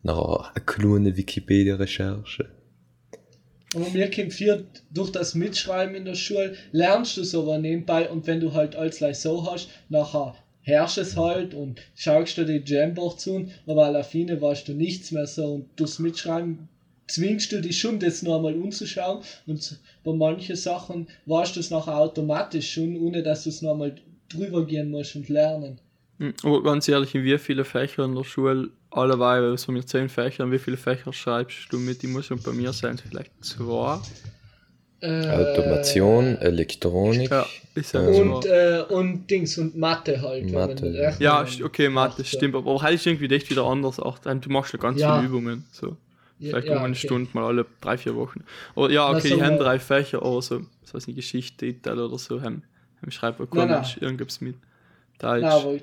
[0.02, 2.48] nach eine kleine Wikipedia-Recherche.
[3.76, 8.26] Aber mir kommt viel durch das Mitschreiben in der Schule, lernst du aber nebenbei und
[8.26, 12.62] wenn du halt alles gleich so hast, nachher herrsch es halt und schaust dir die
[12.64, 16.68] Jamboard zu, aber fine weißt du nichts mehr so und durchs Mitschreiben
[17.06, 21.70] zwingst du dich schon, das noch einmal umzuschauen und bei manchen Sachen weißt du es
[21.70, 23.94] nachher automatisch schon, ohne dass du es noch einmal
[24.30, 25.78] drüber gehen musst und lernen.
[26.18, 30.08] Hm, Aber ganz ehrlich, in wie viele Fächer in der Schule, alleweil, also mit zehn
[30.08, 32.02] Fächern, wie viele Fächer schreibst du mit?
[32.02, 34.00] Die muss und bei mir sein, vielleicht zwei.
[35.00, 37.30] Äh, Automation, Elektronik.
[37.30, 40.50] Ja, ist ja Ähm, Und, äh, und Dings und Mathe halt.
[40.50, 41.16] Mathe.
[41.20, 44.00] Ja, okay, Mathe, macht, stimmt, aber halt ist irgendwie echt wieder anders.
[44.00, 45.14] Auch, du machst ja ganz Ja.
[45.14, 45.64] viele Übungen.
[45.70, 45.96] So.
[46.38, 47.06] Ja, Vielleicht ja, um eine okay.
[47.06, 48.42] Stunde mal alle drei, vier Wochen.
[48.74, 51.98] Aber ja, okay, so die haben drei Fächer, aber so, so weiß nicht, Geschichte, Ital
[51.98, 52.62] oder so, haben,
[53.00, 53.82] haben Schreiber Nein, nein.
[53.82, 54.56] College, irgendwas mit.
[55.18, 55.42] Deutsch.
[55.42, 55.74] Na, aber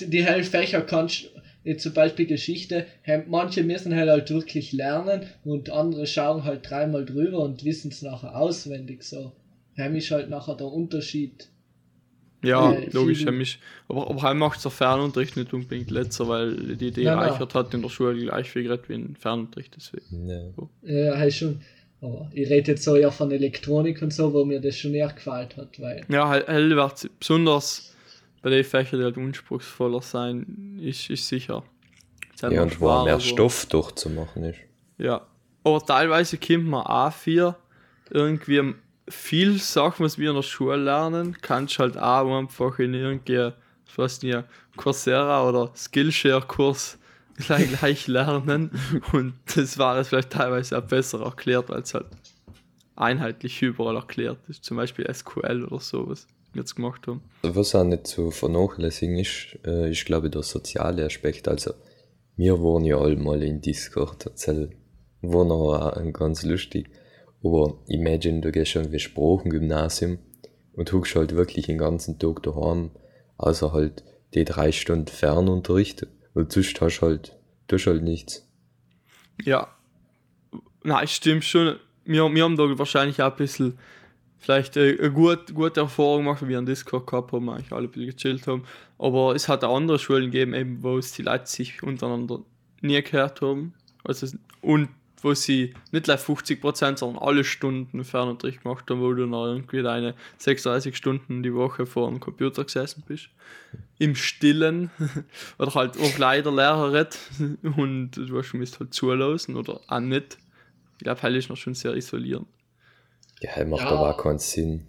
[0.00, 1.30] die hell Fächer kannst
[1.64, 2.86] jetzt zum Beispiel Geschichte,
[3.26, 8.02] manche müssen halt, halt wirklich lernen und andere schauen halt dreimal drüber und wissen es
[8.02, 9.32] nachher auswendig so.
[9.76, 11.48] Heim ist halt nachher der Unterschied.
[12.42, 13.58] Ja, Äh, logisch, mich.
[13.88, 17.28] Aber, aber heim macht der Fernunterricht nicht unbedingt letzter, weil die Idee Nein, nein.
[17.30, 19.74] reichert hat in der Schule gleich viel geredet wie in Fernunterricht.
[19.76, 20.28] Deswegen.
[20.28, 20.42] Ja.
[20.82, 21.60] Ja, halt schon.
[22.00, 25.08] Aber ich rede jetzt so eher von Elektronik und so, wo mir das schon eher
[25.08, 26.04] gefällt hat, weil.
[26.08, 27.96] Ja, hell wird besonders
[28.42, 31.62] bei den Fächern, die halt anspruchsvoller sein, ist, ist sicher.
[32.40, 34.58] Ja, und wo auch mehr aber- Stoff durchzumachen ist.
[34.98, 35.26] Ja.
[35.64, 37.54] Aber teilweise kommt man A4
[38.10, 38.74] irgendwie
[39.08, 43.50] viel Sachen, was wir in der Schule lernen, kannst halt auch einfach in irgendwie,
[43.86, 44.38] ich weiß nicht,
[44.76, 46.98] Coursera oder Skillshare-Kurs
[47.36, 48.70] gleich, gleich lernen.
[49.12, 52.06] Und das war es vielleicht teilweise auch besser erklärt, es halt
[52.96, 54.64] einheitlich überall erklärt ist.
[54.64, 56.26] Zum Beispiel SQL oder sowas,
[56.58, 57.22] jetzt gemacht haben.
[57.42, 61.48] Was auch nicht zu vernachlässigen ist, äh, ist glaube ich der soziale Aspekt.
[61.48, 61.72] Also,
[62.36, 64.46] wir waren ja alle mal in Discord, das
[65.22, 66.90] war noch ganz lustig.
[67.42, 70.18] Aber imagine, du gehst irgendwie Sprachengymnasium
[70.72, 72.90] und huckst halt wirklich den ganzen Tag daheim,
[73.36, 78.48] außer halt die drei Stunden Fernunterricht und sonst hast halt, tust halt nichts.
[79.42, 79.68] Ja.
[80.82, 81.76] Nein, stimmt schon.
[82.04, 83.78] Wir, wir haben da wahrscheinlich auch ein bisschen
[84.38, 87.88] vielleicht äh, eine gut, gute Erfahrung gemacht, wie wir an Discord gehabt haben, eigentlich alle
[87.88, 88.64] ein bisschen gechillt haben.
[88.98, 92.40] Aber es hat auch andere Schulen gegeben, eben, wo es die Leute sich untereinander
[92.80, 93.74] nie gehört haben.
[94.04, 94.26] Also,
[94.60, 94.88] und
[95.22, 99.82] wo sie nicht gleich 50%, sondern alle Stunden Fernunterricht gemacht haben, wo du noch irgendwie
[99.82, 103.28] deine 36 Stunden die Woche vor dem Computer gesessen bist.
[103.98, 104.90] Im Stillen.
[105.58, 107.08] oder halt auch leider Lehrer
[107.76, 110.38] und du hast musst halt zulassen oder auch nicht.
[110.98, 112.46] Ich glaube, halt ist noch schon sehr isolierend.
[113.40, 113.90] Ja, macht Ja.
[113.90, 114.86] aber auch keinen Sinn.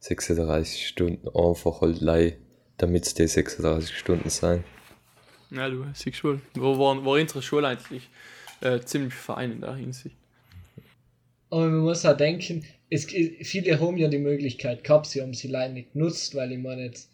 [0.00, 2.36] 36 Stunden einfach halt lei,
[2.76, 4.64] damit es die 36 Stunden sein.
[5.50, 6.42] Ja, du siehst schon.
[6.54, 8.10] Wo war, war unsere Schule eigentlich
[8.60, 10.16] äh, ziemlich fein in der Hinsicht.
[11.50, 15.48] Aber man muss auch denken, es, viele haben ja die Möglichkeit gehabt, sie haben sie
[15.48, 17.10] leider nicht genutzt, weil ich meine jetzt,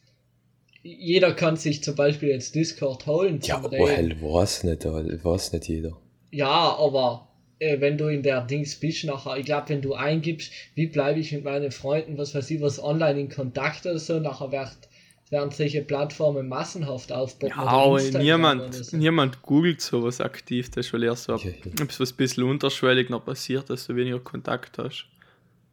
[0.82, 3.40] jeder kann sich zum Beispiel jetzt Discord holen.
[3.42, 3.86] Ja, aber Reden.
[3.86, 5.96] hell weiß nicht, weiß nicht jeder.
[6.30, 7.28] Ja, aber
[7.60, 11.20] äh, wenn du in der Dings bist nachher, ich glaube, wenn du eingibst, wie bleibe
[11.20, 14.88] ich mit meinen Freunden, was weiß ich, was online in Kontakt oder so, nachher wird,
[15.30, 17.50] werden solche Plattformen massenhaft aufbauen.
[17.50, 21.50] Ja, aber niemand, niemand googelt sowas aktiv, das ist schon eher so ja.
[21.50, 25.06] etwas, was ein bisschen unterschwellig noch passiert, dass du weniger Kontakt hast.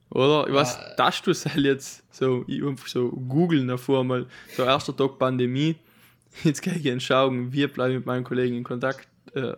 [0.10, 0.46] Oder?
[0.48, 0.96] Ich weiß, Ja.
[0.96, 5.18] dass du es halt jetzt so, ich einfach so googeln davor mal, so erster Tag
[5.18, 5.76] Pandemie,
[6.44, 9.08] jetzt kann ich schauen, wie bleibe ich mit meinen Kollegen in Kontakt.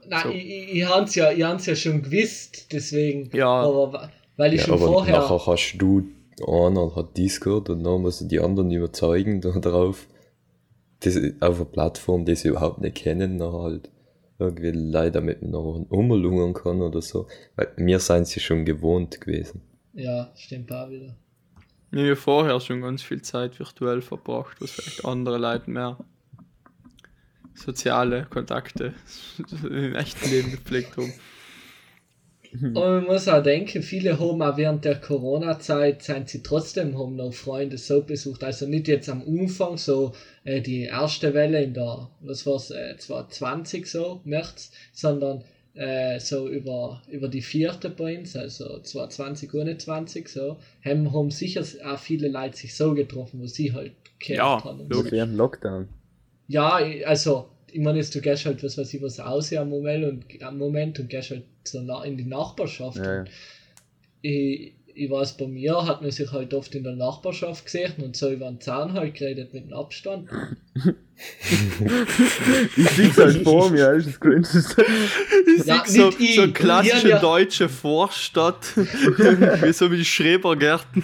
[0.08, 0.30] Nein, so.
[0.30, 3.30] ich, ich, ich hab's ja, ich hab's ja schon gewusst, deswegen.
[3.36, 3.48] Ja.
[3.50, 5.20] Aber weil ich Ja, schon aber vorher.
[5.20, 6.04] nachher hast du,
[6.48, 10.08] einer hat Discord und dann musst du die anderen überzeugen darauf,
[11.02, 13.90] das auf einer Plattform, die sie überhaupt nicht kennen, nachher halt
[14.38, 17.28] irgendwie leider mit noch umlungern kann oder so.
[17.56, 19.62] Weil mir seien sie schon gewohnt gewesen.
[19.94, 21.16] Ja, stimmt auch wieder.
[21.92, 25.98] Wir haben ja vorher schon ganz viel Zeit virtuell verbracht, was vielleicht andere Leute mehr
[27.60, 28.94] soziale Kontakte
[29.64, 31.14] im echten Leben gepflegt haben.
[32.52, 37.16] Und man muss auch denken, viele haben auch während der Corona-Zeit, sind sie trotzdem, haben
[37.16, 38.44] noch Freunde so besucht.
[38.44, 40.14] Also nicht jetzt am Anfang, so
[40.46, 45.44] äh, die erste Welle in der, was war's, äh, 2020 so, März, sondern
[45.76, 51.64] äh, so über, über die vierte bei uns, also 2020, 21 so, haben, haben sicher
[51.86, 54.90] auch viele Leute sich so getroffen, wo sie halt gehört Ja, haben.
[54.90, 55.12] logisch.
[55.12, 55.88] während Lockdown.
[56.50, 59.70] Ja, ich- also, ich meine, jetzt du gehst halt, was weiß ich, was aus am
[59.70, 62.98] Moment und am Moment und gehst halt so na, in die Nachbarschaft.
[62.98, 63.20] Ja, ja.
[63.22, 63.30] Und
[64.22, 68.18] ich, ich weiß, bei mir hat man sich halt oft in der Nachbarschaft gesehen und
[68.18, 70.30] so über den Zaun halt geredet mit dem Abstand.
[72.78, 74.86] Ich sehe halt vor mir, das ist das Cringeste.
[75.60, 76.36] Ich Ja, so, ich.
[76.36, 81.04] so klassische ja- deutsche Vorstadt, wie so wie Schrebergärten.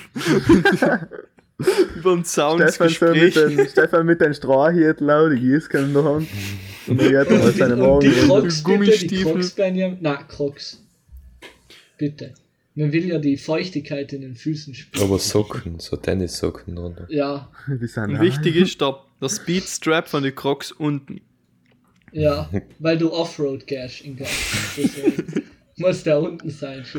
[1.95, 5.85] Über den Zaun ins Stefan, so mit den, Stefan mit den Strohhüten laut, die Gießkanne
[5.85, 6.27] in der Hand.
[6.87, 8.09] Und dann geht er mal seine und die.
[8.09, 9.33] Crocs, bitte, die Gummistiefel.
[9.33, 9.97] Crocs, Benjamin.
[10.01, 10.81] Na, Crocs.
[11.97, 12.33] Bitte.
[12.77, 15.05] Man will ja die Feuchtigkeit in den Füßen spüren.
[15.05, 17.07] Aber Socken, so Tennissocken drunter.
[17.09, 21.21] Ja, Die sind Und wichtig ist der, der Speedstrap von den Crocs unten.
[22.11, 24.29] ja, weil du Offroad gehst in Gas.
[25.77, 26.79] Muss der unten sein.
[26.81, 26.95] Es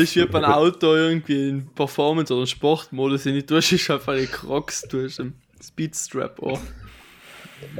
[0.00, 3.24] ist wie beim Auto irgendwie in Performance- oder Sportmodus.
[3.24, 6.58] Wenn du tust, ist einfach die Crocs, du hast einen Speedstrap an.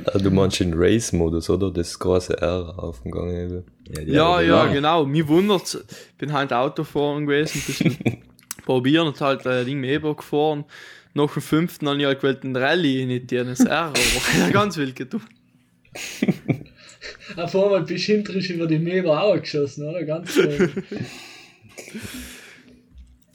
[0.07, 1.71] Ah, Du meinst den Race-Modus, oder?
[1.71, 3.65] Das große R auf dem Gang eben.
[3.89, 5.07] die Ja, haben- ja, genau.
[5.07, 8.23] Mir wundert Ich bin halt Autofahren gewesen, ein bisschen
[8.65, 10.65] probieren und halt ein Ding mit Eber gefahren.
[11.15, 13.99] Nach dem fünften habe ich halt gewählt ein Rallye, nicht die NSR, aber
[14.39, 15.23] ja, ganz wild getan.
[17.37, 20.05] Auf einmal bist du hinterisch über die Meber auch geschossen, oder?
[20.05, 20.39] Ganz.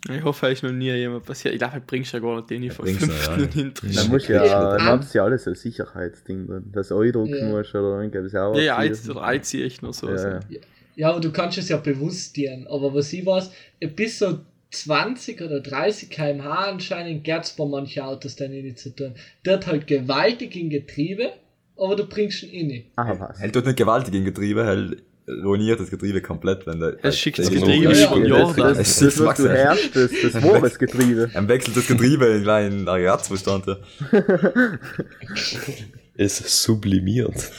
[0.08, 1.56] Ich hoffe, es ist noch nie jemand passiert.
[1.56, 3.46] Ich glaube, ich bringst ja gar nicht den von bringst du, fünften ja.
[3.46, 3.92] und hinten.
[3.92, 6.64] Da muss Ja, ja, dann haben sie ja alles so ein Sicherheitsding drin.
[6.72, 7.46] Das eindrucken Ja.
[7.46, 8.56] musst oder irgendwas auch.
[8.56, 10.08] Ja, ja, sehe ich noch so.
[10.10, 10.28] ja, so.
[10.28, 10.40] ja.
[10.96, 12.68] Ja, aber du kannst es ja bewusst dienen.
[12.68, 13.52] Aber was ich weiß,
[13.96, 14.40] bis so
[14.72, 19.16] 20 oder 30 km/h anscheinend geht's bei manchen Autos dann nicht zu tun.
[19.44, 21.32] Dort halt gewaltig in Getriebe,
[21.78, 22.84] aber du bringst ihn rein.
[22.96, 23.40] Ah, was?
[23.40, 27.04] Hält dort nicht gewaltig in Getriebe, hält ruiniert das Getriebe komplett, wenn der.
[27.04, 27.90] Er schickt das Getriebe.
[27.90, 28.56] Das, Jordan.
[28.56, 31.30] das, Es ist was du herrschst, das, das wahres Getriebe.
[31.34, 33.66] Er wechselt das Getriebe in einen Aggregatzustand.
[33.68, 33.78] Ja.
[36.18, 37.52] Es sublimiert.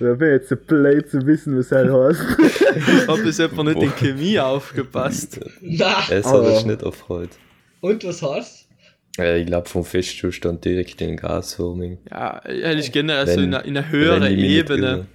[0.00, 2.20] Da bin ich jetzt so blöd zu wissen, was er heißt.
[3.08, 5.38] Hat bis etwa nicht in Chemie aufgepasst.
[5.62, 7.30] Es hat Aber- uns nicht erfreut.
[7.80, 8.63] und was heißt?
[9.18, 11.98] Äh, ich glaube, vom Festzustand direkt in Gasforming.
[12.10, 15.06] Ja, hätte ich generell so Wenn- in eine, in eine höhere Ebene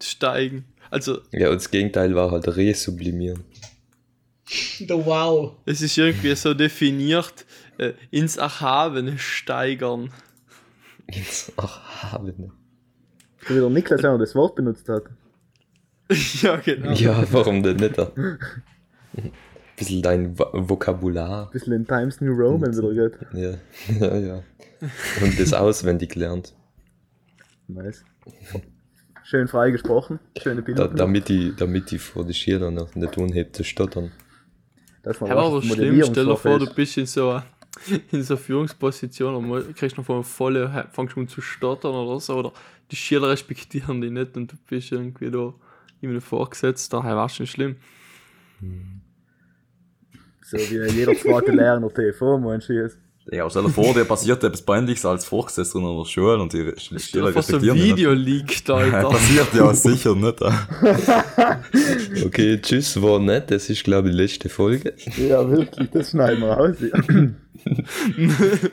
[0.00, 0.64] steigen.
[0.90, 3.44] Also, Ja, und das Gegenteil war halt resublimieren.
[4.88, 5.56] Wow.
[5.66, 7.44] es ist irgendwie so definiert,
[7.78, 10.12] äh, ins Erhabene steigern.
[11.56, 12.52] Ach, haben.
[13.48, 15.04] Wie der Niklas auch das Wort benutzt hat.
[16.42, 16.92] ja, genau.
[16.92, 17.96] Ja, warum denn nicht?
[19.76, 21.46] Ein bisschen dein Vokabular.
[21.46, 23.18] Ein bisschen in Times New Roman wieder geht.
[23.34, 24.42] Ja, ja, ja.
[25.22, 26.54] Und das auswendig lernt.
[27.68, 28.02] Nice.
[29.22, 30.18] Schön frei gesprochen.
[30.40, 30.88] Schöne Da, Bilder.
[30.88, 34.12] damit, die, damit die vor die Schüler noch nicht unhebt zu stottern.
[35.02, 37.42] Das war Aber, aber schlimm, stell dir vor, du bist in so,
[38.12, 42.34] in so einer Führungsposition und kriegst noch von volle, fangst an zu stottern oder so,
[42.36, 42.52] oder
[42.90, 45.52] die Schüler respektieren dich nicht und du bist irgendwie da
[46.00, 47.76] jemandem vorgesetzt, daher war schon schlimm.
[50.48, 52.98] So wie jeder zweite Lehrer TV, meinst du jetzt?
[53.32, 56.72] Ja, stell dir vor, dir passiert etwas Peinliches als Vorgesetzter in der Schule und die
[56.78, 58.70] Schüler so ein Video liegt, nicht.
[58.70, 59.08] Alter.
[59.08, 60.40] passiert ja sicher nicht.
[62.24, 63.50] Okay, tschüss, war nett.
[63.50, 64.94] Das ist, glaube ich, die letzte Folge.
[65.16, 66.76] Ja, wirklich, das schneiden wir raus.
[66.80, 67.02] Ja.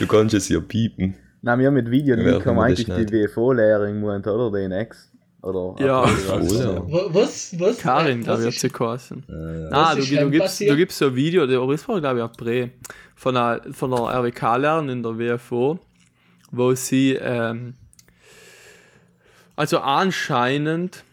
[0.00, 1.14] Du kannst es ja piepen.
[1.42, 3.12] Nein, wir haben mit Video Ja, Link haben eigentlich die.
[3.12, 4.50] WFO-Lehrerin gemeint, oder?
[4.50, 5.09] Den Ex.
[5.42, 6.02] Oder Ja.
[6.04, 6.76] Oh, ja.
[6.92, 7.58] Wa- Was?
[7.58, 7.78] Was?
[7.78, 9.24] Karin, was glaube ich, hat ist- sie geheißen.
[9.28, 12.00] Äh, Ah, du, ist du, gibst, du gibst so ein Video, der aber das war,
[12.00, 12.70] glaube ich, April,
[13.16, 15.78] von einer, von einer RWK-Lehrerin in der WFO,
[16.50, 17.74] wo sie, ähm,
[19.56, 21.04] also anscheinend,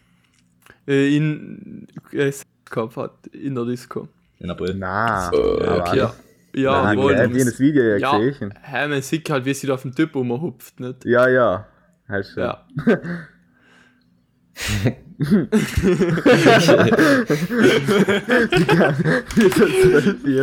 [0.87, 2.31] äh, in, äh,
[2.69, 4.07] gehabt hat, in der Disco.
[4.39, 4.73] in April.
[4.75, 5.31] Nein.
[5.33, 6.13] Äh, aber Ja,
[6.53, 7.15] ja, Nein, wohl.
[7.15, 8.53] das Video ja, Ja, gesehen.
[8.61, 11.05] hä, man sieht halt, wie sie da auf den Typ rumhupft, nicht?
[11.05, 11.65] Ja, ja.
[12.09, 12.39] Du.
[12.41, 12.65] Ja.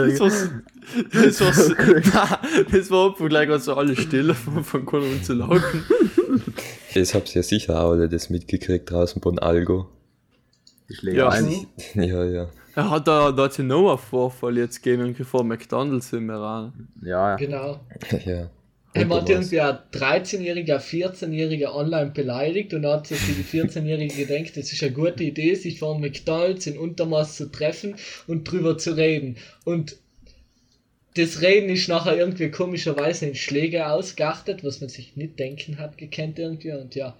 [0.05, 0.31] Das war,
[1.13, 5.85] das war, das war einfach gleich also alle Stille von, von Kunden zu lachen.
[6.95, 9.89] Das habt ihr sicher auch alle das mitgekriegt draußen von Algo.
[10.89, 11.29] Die schlägt Ja.
[11.29, 11.67] ein.
[11.95, 12.49] Ja, ja.
[12.77, 16.89] Er hat da, da hat Noah Vorfall jetzt gegeben, irgendwie vor McDonalds im Iran.
[17.03, 17.37] Ja, ja.
[17.37, 17.81] Genau.
[18.25, 18.51] Ja.
[18.95, 24.73] Er Und hat ein 13-Jähriger, 14-Jähriger online beleidigt und hat sich die 14-Jährige gedacht, es
[24.73, 27.97] ist eine gute Idee, sich vor McDonalds in Untermaß zu treffen
[28.29, 29.37] und drüber zu reden.
[29.65, 29.97] Und
[31.17, 35.99] das Reden ist nachher irgendwie komischerweise in Schläge ausgeachtet, was man sich nicht denken hat
[35.99, 37.17] gekannt irgendwie und ja.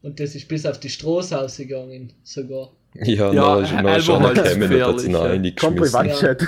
[0.00, 2.72] Und das ist bis auf die Straße ausgegangen, sogar.
[2.94, 5.76] Ja, Ja, na, noch schon halt gekommen, da hat sie noch Komm.
[5.76, 6.42] Privatchat.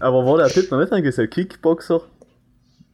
[0.00, 2.02] Aber war der Typ noch nicht ein gesagt, Kickboxer?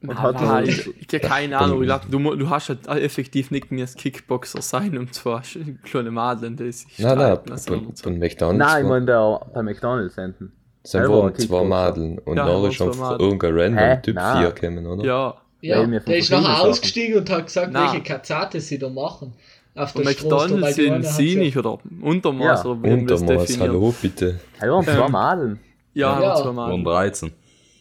[0.01, 3.49] Und hat Ah, ich, ich hab keine Ahnung, ich glaub, du, du hast halt effektiv
[3.49, 5.41] nicht mehr als Kickboxer sein, und zwar
[5.83, 8.59] kleine Madel, die sich Nein, nein, also, von, von McDonalds.
[8.59, 10.37] Nein, ich war- meine der bei McDonalds hinten.
[10.37, 10.51] sind
[10.83, 11.63] selber waren zwei.
[11.63, 13.19] Madeln und Ja, nachher Madeln.
[13.21, 13.99] irgendein random Hä?
[14.03, 14.37] Typ Nein.
[14.43, 15.03] vier gekommen, oder?
[15.03, 17.87] Ja, Ja, Ja, der ist nachher ausgestiegen und hat gesagt, Nein.
[17.91, 19.33] welche Katzate sie da machen.
[19.73, 22.69] Auf und der McDonalds sind sie nicht, oder Untermaß, Ja.
[22.69, 24.39] oder Untermaß, hallo, bitte.
[24.59, 25.59] Hey, waren zwei Ähm, Madeln.
[25.95, 26.23] Ja, Ja.
[26.27, 26.35] ja.
[26.35, 26.93] zwei Waren Mal.
[26.93, 27.31] 13.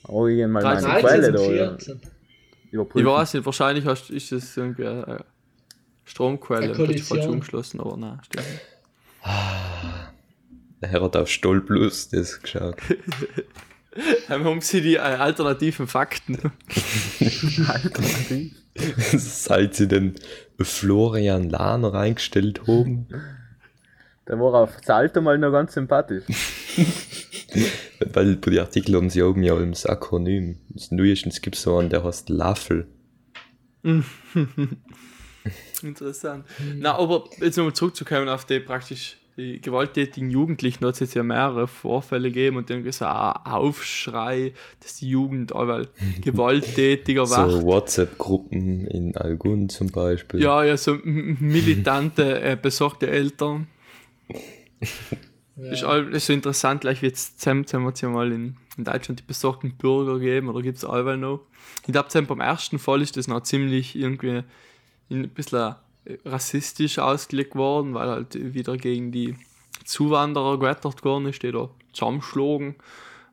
[0.08, 1.74] Oh, ich geh mal meine 13 Quelle 13 da.
[1.76, 2.00] 14.
[2.72, 5.24] Ich weiß nicht, wahrscheinlich hast, ist das irgendwie eine
[6.04, 8.60] Stromquelle, Eine ist falsch umgeschlossen, aber nein, stimmt nicht.
[10.80, 12.76] Er hat auf Stoll Plus das geschaut.
[14.28, 16.38] Ähm, haben sie die äh, alternativen Fakten?
[19.16, 20.14] Seit sie den
[20.60, 23.06] Florian Lahner eingestellt haben,
[24.28, 26.24] Der war auf das Alter mal noch ganz sympathisch.
[28.12, 30.58] weil bei den Artikeln haben sie oben ja als Akronym.
[30.70, 32.88] Das Neuestens gibt es so einen, der heißt Laffel.
[35.82, 36.44] Interessant.
[36.76, 41.14] Na, aber jetzt nochmal zurückzukommen auf die praktisch die gewalttätigen Jugendlichen, da hat es jetzt
[41.14, 45.88] ja mehrere Vorfälle gegeben und irgendwie so ein Aufschrei, dass die Jugend allweil
[46.22, 47.62] gewalttätiger So wird.
[47.62, 50.40] WhatsApp-Gruppen in Algun zum Beispiel.
[50.40, 53.68] Ja, ja, so militante, äh, besorgte Eltern.
[55.56, 55.70] Ja.
[55.72, 58.84] Ist, all, ist so interessant, gleich wie jetzt haben wir jetzt ja mal in, in
[58.84, 61.40] Deutschland die besorgten Bürger gegeben, oder gibt es allweil noch?
[61.86, 64.42] Ich glaube, beim ersten Fall ist das noch ziemlich irgendwie
[65.10, 69.34] ein bisschen äh, rassistisch ausgelegt worden, weil halt wieder gegen die
[69.84, 72.74] Zuwanderer gewettert worden ist, die da zusammenschlagen,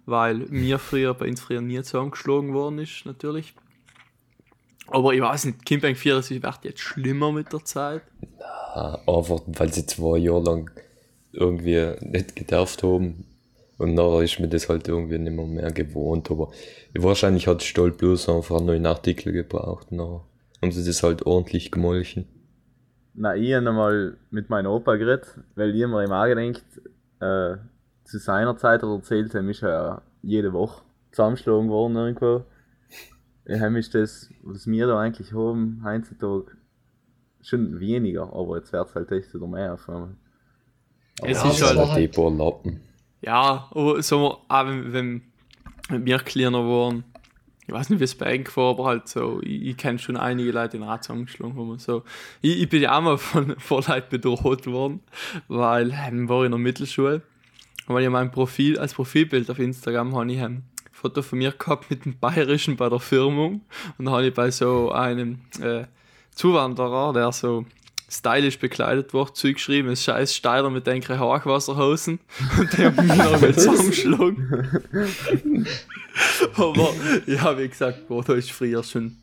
[0.05, 3.53] weil mir früher, bei uns früher nie zusammengeschlagen worden ist, natürlich.
[4.87, 8.03] Aber ich weiß nicht, Kimbank 4, es wird jetzt schlimmer mit der Zeit.
[8.39, 10.71] Ah, Einfach, weil sie zwei Jahre lang
[11.33, 13.25] irgendwie nicht gedarft haben.
[13.77, 16.29] Und nachher ist mir das halt irgendwie nicht mehr, mehr gewohnt.
[16.31, 16.51] Aber
[16.93, 19.91] wahrscheinlich hat Stoll bloß einfach einen neuen Artikel gebraucht.
[19.91, 20.23] Nachher
[20.61, 22.25] haben sie das halt ordentlich gemolchen.
[23.15, 26.63] Na, ich habe einmal mit meinem Opa geredet, weil ich mir immer gedacht,
[27.19, 27.57] äh,
[28.05, 32.45] zu seiner Zeit hat er erzählt, er ist ja jede Woche zusammengeschlagen worden irgendwo.
[33.45, 36.57] Ja, heim ist das, was wir da eigentlich haben, heutzutage
[37.41, 40.15] schon weniger, aber jetzt wird es halt echt wieder mehr auf einmal.
[41.21, 42.81] Es Ja, ist halt, halt- paar Lappen.
[43.21, 45.21] Ja, aber sagen wir, auch wenn, wenn,
[45.89, 47.03] wenn wir kleiner waren,
[47.65, 50.17] ich weiß nicht, wie es bei euch war, aber halt so, ich, ich kenne schon
[50.17, 52.03] einige Leute, die den Rad zusammengeschlagen haben und so.
[52.41, 54.99] Ich, ich bin ja auch mal von, von Leuten bedroht worden,
[55.47, 57.21] weil ähm, war in der Mittelschule.
[57.87, 61.37] Und weil ich mein Profil, als Profilbild auf Instagram habe ich ähm, ein Foto von
[61.39, 63.61] mir gehabt mit dem Bayerischen bei der Firmung.
[63.97, 65.85] Und dann habe ich bei so einem äh,
[66.31, 67.65] Zuwanderer, der so
[68.13, 72.19] stylisch bekleidet war, zugeschrieben, es scheiß Steiler mit den Hochwasserhosen.
[72.59, 74.77] Und die haben mich noch mal zusammengeschlagen.
[76.55, 76.93] Aber
[77.25, 79.17] ja, wie gesagt, boah, da ist früher schon.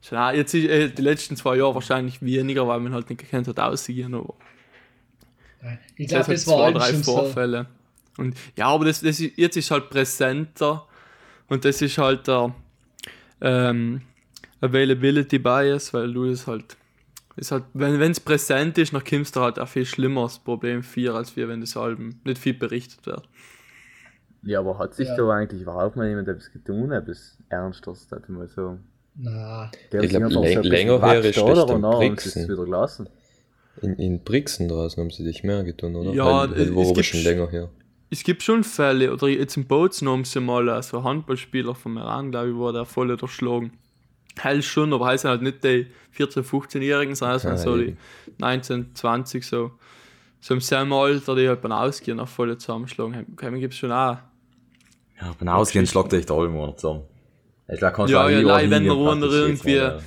[0.00, 3.20] schon auch, jetzt ist äh, die letzten zwei Jahre wahrscheinlich weniger, weil man halt nicht
[3.20, 4.14] gekannt hat, aussehen.
[4.14, 4.34] Aber
[5.96, 7.12] Ich das glaube, hat das war zwei, halt drei schon so.
[7.12, 7.66] Vorfälle.
[8.16, 10.86] Und ja, aber das, das ist, jetzt ist halt präsenter
[11.48, 12.54] und das ist halt der
[13.40, 14.02] ähm,
[14.60, 16.76] Availability Bias, weil du es halt,
[17.40, 21.14] ist halt wenn es präsent ist, dann kommst du halt ein viel schlimmeres Problem 4
[21.14, 23.28] als wir, wenn das Alben nicht viel berichtet wird.
[24.42, 25.16] Ja, aber hat sich Ja.
[25.16, 28.78] da eigentlich überhaupt mal jemand etwas getan, etwas Ernstes, das ich mal so.
[29.16, 31.02] Na, Der Ich hat sich glaub, einfach läng- ein bisschen länger oder?
[31.08, 31.34] haben sie es
[31.98, 32.48] Brixen.
[32.48, 33.08] wieder gelassen.
[33.82, 36.12] In, in Brixen draußen haben sie dich mehr getan, oder?
[36.12, 37.68] Ja, weil, es aber gibt schon sch- länger her.
[38.10, 41.74] Es gibt schon Fälle, oder jetzt im Bozen haben sie mal äh, so einen Handballspieler
[41.74, 43.72] vom Iran, glaube ich, wurde der voll erschlagen.
[44.42, 47.98] Heil schon, aber heißen halt nicht die 14-, 15-Jährigen, sondern Ah, so die eben.
[48.38, 49.72] 19, 20, so.
[50.40, 53.14] So im selben Alter, die halt beim Ausgehen auch voll zusammenschlagen.
[53.42, 54.16] Heim gibt es schon auch.
[55.20, 57.02] Ja, beim Ausgehen schlagt echt alle mal zusammen.
[57.68, 58.94] Ich glaube, kannst Ja, ja, nein, wenn jetzt
[59.32, 59.98] irgendwie- mal, ja.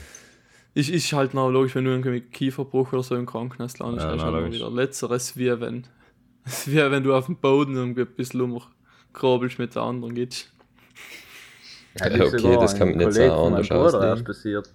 [0.75, 4.15] Ist, ist halt noch logisch, wenn du irgendwie Kieferbruch oder so im Krankenhaus landest, Ja,
[4.15, 5.83] ist halt noch wieder letzteres, wie wenn,
[6.65, 10.51] wie wenn du auf dem Boden irgendwie ein bisschen umkrobelst mit der anderen geht's.
[11.99, 14.69] Ja, Ja, ist okay, sogar das kann man nicht meinem anders Bruder erst passiert.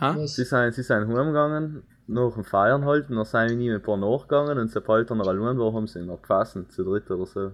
[0.00, 0.14] Ha?
[0.16, 0.36] was?
[0.36, 3.82] Sie sind, sie sind heimgegangen, nach dem Feiern halt, und dann sind wir nie ein
[3.82, 7.10] paar nachgegangen und sobald er noch allein war, haben sie ihn noch gefasst, zu dritt
[7.10, 7.52] oder so.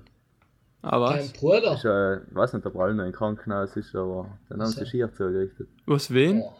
[0.83, 1.33] Aber Dein was?
[1.33, 1.75] Bruder?
[1.75, 4.85] Ich äh, weiß nicht, ob er noch im Krankenhaus ist, aber dann haben sie.
[4.85, 5.69] Schier zugerichtet.
[5.87, 6.41] Was wen?
[6.41, 6.53] Oh.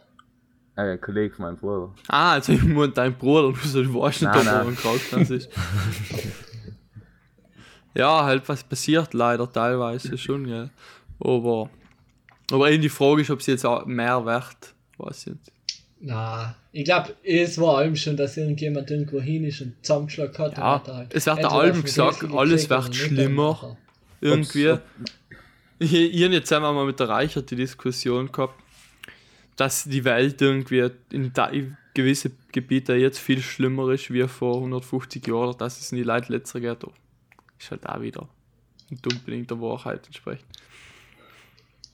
[0.75, 1.93] Äh, ein Kollege von meinem Bruder.
[2.07, 4.67] Ah, also ich meine dein Bruder, du so, du weißt nicht, ob er nein.
[4.69, 5.49] im Krankenhaus ist.
[7.93, 10.69] ja, halt was passiert leider teilweise schon, ja.
[11.23, 11.69] Aber,
[12.51, 15.51] aber eben die Frage ist, ob es jetzt auch mehr wert, weiß ich nicht.
[16.05, 20.57] Na, ich glaube, es war allem schon, dass irgendjemand irgendwo hin ist und zusammengeschlagen hat.
[20.57, 23.77] Ja, halt es wird allem gesagt, alles wird schlimmer.
[24.19, 24.69] Irgendwie.
[24.71, 24.81] Ob's-
[25.79, 28.61] Ich, ich habe jetzt einmal mal mit der Reichert die Diskussion gehabt,
[29.55, 31.31] dass die Welt irgendwie in,
[31.93, 36.03] gewisse Gebiete jetzt viel schlimmer ist wie vor 150 Jahren, oder dass es in die
[36.03, 36.83] Leute letzter geht.
[37.59, 38.27] Ist halt auch wieder
[38.91, 40.45] ein Dumpling der Wahrheit entsprechend.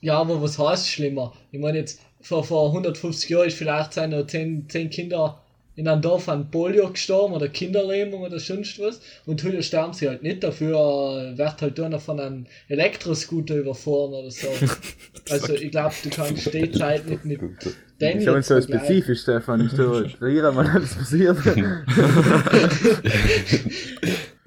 [0.00, 1.32] Ja, aber was heißt schlimmer?
[1.52, 5.40] Ich meine jetzt, vor, vor 150 Jahren ist vielleicht sind noch 10, 10 Kinder
[5.76, 10.08] in einem Dorf an Polio gestorben oder Kinderlähmung oder sonst was und heute sterben sie
[10.08, 14.48] halt nicht, dafür äh, wird halt einer von einem Elektroscooter überfahren oder so.
[15.30, 19.22] also ich glaube, du kannst die Zeit nicht mit den Ich habe jetzt so spezifisch,
[19.22, 21.38] Stefan, ich so, hier mal alles passiert.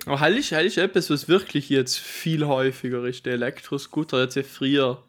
[0.06, 3.26] Aber halt halt ist etwas, was wirklich jetzt viel häufiger ist.
[3.26, 5.02] Der Elektroscooter es ja früher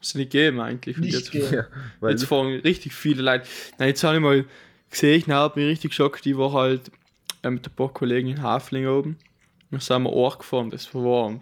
[0.00, 0.96] es nicht gegeben eigentlich.
[0.96, 1.66] Und Nicht jetzt, ja,
[2.00, 3.46] weil jetzt fahren richtig viele Leute.
[3.78, 4.44] Nein, jetzt habe ich mal
[4.90, 6.90] gesehen, ich habe mich richtig geschockt, die war halt
[7.42, 9.16] äh, mit ein paar Kollegen in Hafling oben.
[9.70, 11.38] Dann sind wir auch gefahren, das war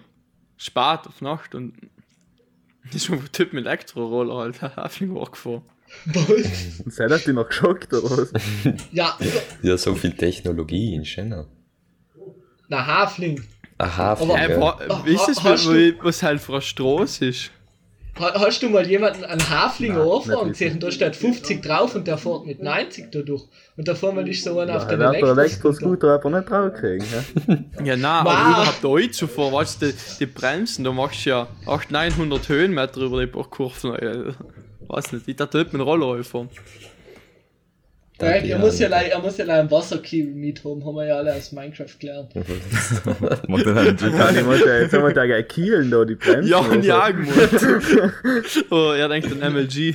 [0.56, 1.74] spät auf Nacht und
[2.86, 5.62] das ist schon ein Typ mit Elektroroller halt Hafling auch gefahren.
[6.06, 6.78] Was?
[6.96, 8.32] Sei das die noch geschockt oder was?
[8.90, 9.16] Ja,
[9.62, 11.46] Ja, so viel Technologie in Schenner.
[12.68, 13.42] na Hafling.
[13.78, 14.60] Aha, Aber- ja.
[14.60, 17.50] ha- ihr, hast was, du- was halt für eine Straße ist?
[18.18, 20.80] Ha- Hast du mal jemanden an Hafling Nein, anfahren nicht gesehen?
[20.80, 23.44] Da steht 50 drauf und der fährt mit 90 da durch.
[23.76, 26.14] Und da vorne ist so einer auf Ja, den der hat der Elektroscooter.
[26.14, 27.06] Aber nicht draufkriegen.
[27.46, 27.84] Ja?
[27.84, 28.32] Ja, nein, Wow.
[28.32, 32.48] aber überhaupt da einzufahren, weißt du, die, die Bremsen, da machst du ja 800, 900
[32.48, 33.94] Höhenmeter über die paar Kurven.
[33.96, 34.32] Äh,
[34.88, 36.48] weiß nicht, ich dachte, mit dem Roller fahren.
[38.18, 38.90] Ja, Danke, er, muss ja, Jan.
[38.92, 41.98] lei- er muss ja leider einen Wasserkiel mit haben, haben wir ja alle aus Minecraft
[41.98, 42.32] gelernt.
[42.32, 42.44] Kann
[43.46, 46.50] ich mal, jetzt haben wir da gleich kielen da die Bremsen.
[46.50, 46.88] Ja, und so.
[46.88, 47.28] jagen
[48.70, 49.94] Oh, er denkt an MLG.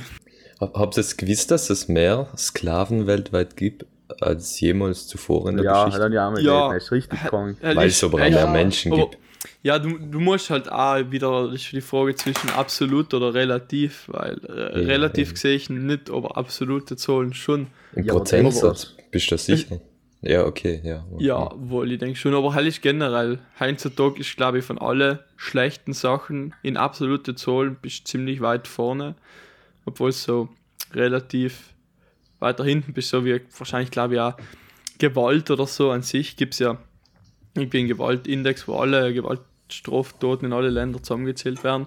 [0.60, 3.86] Hab- Habt ihr es gewusst, dass es mehr Sklaven weltweit gibt
[4.20, 6.00] als jemals zuvor in der Ja, Geschichte?
[6.00, 6.70] dann ja, Ja.
[6.70, 7.56] er ist richtig krank.
[7.60, 8.46] Weil es echt- mehr Ja.
[8.46, 9.18] Menschen gibt.
[9.62, 14.04] Ja, du, du musst halt auch wieder das ist die Frage zwischen absolut oder relativ,
[14.08, 15.32] weil äh, Ja, relativ ja.
[15.34, 17.68] gesehen nicht, aber absolute Zahlen schon.
[17.94, 19.80] Im Ja, Prozentsatz bist du sicher?
[20.24, 21.04] Ja, okay, ja.
[21.18, 25.18] Ja, wohl, ich denke schon, aber halt ist generell, heutzutage ist, glaube ich, von allen
[25.36, 29.16] schlechten Sachen in absolute Zahlen bist du ziemlich weit vorne,
[29.84, 30.48] obwohl es so
[30.92, 31.74] relativ
[32.38, 34.34] weiter hinten bist, so wie wahrscheinlich, glaube ich, auch
[34.98, 36.78] Gewalt oder so an sich gibt es ja
[37.54, 41.86] irgendwie einen Gewaltindex, wo alle Gewaltstraftaten in alle Länder zusammengezählt werden.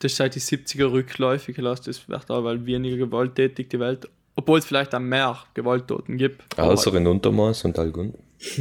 [0.00, 4.08] Das ist seit die 70er rückläufig, das das wird auch, weil weniger gewalttätig die Welt,
[4.36, 6.58] obwohl es vielleicht auch mehr Gewalttaten gibt.
[6.58, 8.14] Außer in Untermaß und Algun.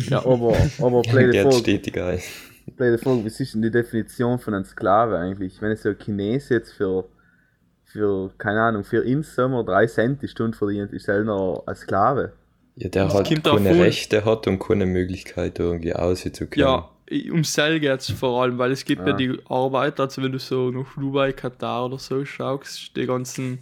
[0.09, 2.19] ja, Aber, aber Geht Frage, stetig ein.
[2.77, 5.61] blöde Frage, was ist denn die Definition von einem Sklave eigentlich?
[5.61, 7.05] Wenn es so ein Chines jetzt für,
[7.83, 12.33] für keine Ahnung, für Insommer 3 Cent die Stunde verdient, ist er noch ein Sklave.
[12.75, 16.65] Ja, der Das halt auch keine Rechte hat und keine Möglichkeit irgendwie aussehen zu können.
[16.65, 16.89] Ja,
[17.31, 19.09] um Sell geht es vor allem, weil es gibt ja.
[19.09, 19.13] Ja.
[19.13, 23.59] die Arbeit, also wenn du so nach Dubai, Katar oder so schaust, die ganzen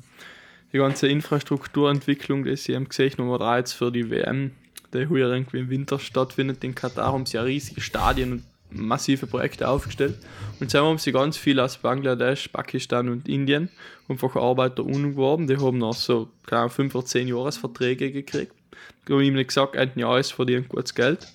[0.73, 4.51] die ganze Infrastrukturentwicklung, die sie haben gesehen, Nummer 3 jetzt für die WM,
[4.93, 9.27] die heuer irgendwie im Winter stattfindet in Katar, haben sie ja riesige Stadien und massive
[9.27, 10.17] Projekte aufgestellt.
[10.59, 13.69] Und dann haben sie ganz viel aus Bangladesch, Pakistan und Indien
[14.07, 18.53] einfach Arbeiter umgeworben, die haben noch so, keine Ahnung, 5 oder 10 Jahresverträge gekriegt.
[19.07, 21.27] Die haben ihm gesagt, ein Jahr ist verdient gutes Geld.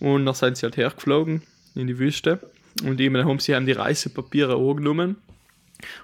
[0.00, 1.42] Und dann sind sie halt hergeflogen
[1.74, 2.40] in die Wüste.
[2.84, 5.16] Und eben haben sie haben die Reisepapiere angenommen.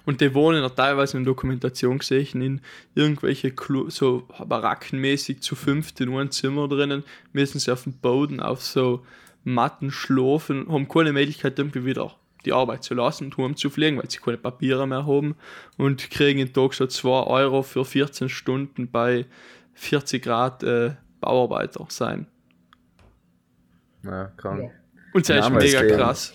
[0.05, 2.61] Und die wohnen da teilweise in Dokumentation gesehen, in
[2.95, 8.39] irgendwelche Klo so barackenmäßig zu fünft in einem Zimmer drinnen, müssen sie auf dem Boden
[8.41, 9.05] auf so
[9.45, 12.13] Matten schlafen, haben keine Möglichkeit irgendwie wieder
[12.45, 15.35] die Arbeit zu lassen und heim zu fliegen, weil sie keine Papiere mehr haben
[15.77, 19.25] und kriegen den Tag schon 2 Euro für 14 Stunden bei
[19.79, 22.27] 40 Grad äh, Bauarbeiter sein.
[24.03, 24.63] Ja, krank.
[24.63, 24.69] Ja.
[25.13, 25.97] Und das ist mega sehen.
[25.97, 26.33] krass.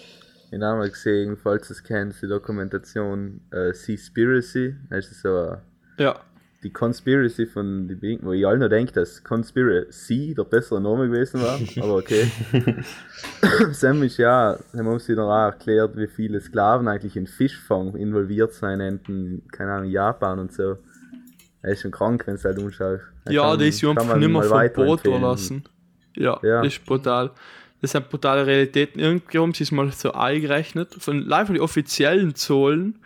[0.50, 4.74] Ich habe mal gesehen, falls du es kennst, die Dokumentation äh, Seaspiracy.
[4.88, 5.56] Das ist so äh,
[5.98, 6.20] Ja.
[6.62, 11.08] die Conspiracy von die Bing, wo ich alle noch denke, dass Conspiracy der bessere Name
[11.08, 12.30] gewesen war, aber okay.
[13.72, 18.52] Sam ist ja, haben uns noch auch erklärt, wie viele Sklaven eigentlich in Fischfang involviert
[18.52, 20.78] sein, in, keine Ahnung, Japan und so.
[21.64, 23.02] Er ist schon krank, wenn du halt umschaust.
[23.24, 25.64] Er Ja, kann- die ist einfach man nicht mehr mal vom Boot lassen.
[26.16, 26.62] Ja, Ja.
[26.62, 27.30] ist brutal.
[27.80, 28.98] das sind brutale Realitäten.
[28.98, 30.94] Irgendwie haben sie es mal so eingerechnet.
[30.98, 32.98] Von live von den offiziellen Zahlen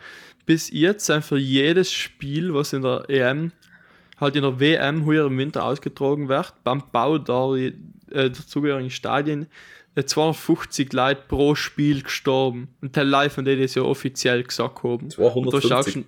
[0.46, 3.50] bis jetzt sind für jedes Spiel, was in der EM,
[4.20, 7.54] halt in der WM heuer im Winter ausgetragen wird, beim Bau der,
[8.10, 9.46] äh, der zugehörigen Stadien,
[9.96, 12.68] äh, 250 Leute pro Spiel gestorben.
[12.80, 15.06] Und der live von denen das ja offiziell gesagt haben.
[15.06, 16.04] Und da 250.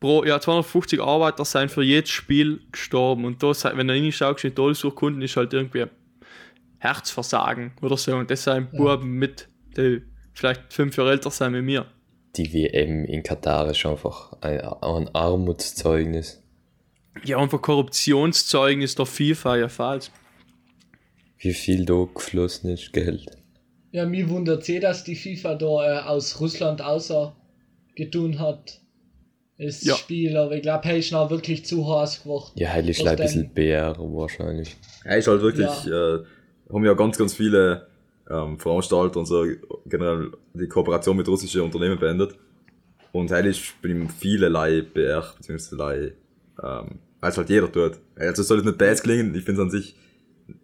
[0.00, 3.24] pro, ja, 250 Arbeiter sind für jedes Spiel gestorben.
[3.24, 5.84] Und da, sei- wenn du reinschaust, in die Todesurkunden ist halt irgendwie
[6.78, 8.16] Herzversagen oder so.
[8.16, 11.86] Und das sind Buben mit, die vielleicht fünf Jahre älter sind wie mir.
[12.36, 16.42] Die WM in Katar ist einfach ein, ein Armutszeugnis.
[17.24, 20.10] Ja, einfach Korruptionszeugnis der FIFA, ja, falsch.
[21.38, 23.26] Wie viel da geflossen ist, Geld.
[23.92, 27.34] Ja, mir wundert eh, dass die FIFA da äh, aus Russland außer
[27.96, 28.80] getun hat.
[29.60, 29.94] Das Ja.
[29.94, 32.50] Spiel, aber ich glaube, hey, ist noch wirklich zu heiß geworden.
[32.54, 34.76] Ja, heil ist ein bisschen BR wahrscheinlich.
[35.04, 36.18] Ja, ist halt wirklich, äh,
[36.72, 37.86] haben ja ganz, ganz viele
[38.30, 39.44] ähm, Veranstalter und so
[39.86, 42.36] generell die Kooperation mit russischen Unternehmen beendet.
[43.12, 46.14] Und heute ist bei ihm vielerlei BR, beziehungsweise
[46.62, 47.98] ähm, als halt jeder tut.
[48.16, 49.94] Also es soll jetzt nicht bad klingen, ich finde es an sich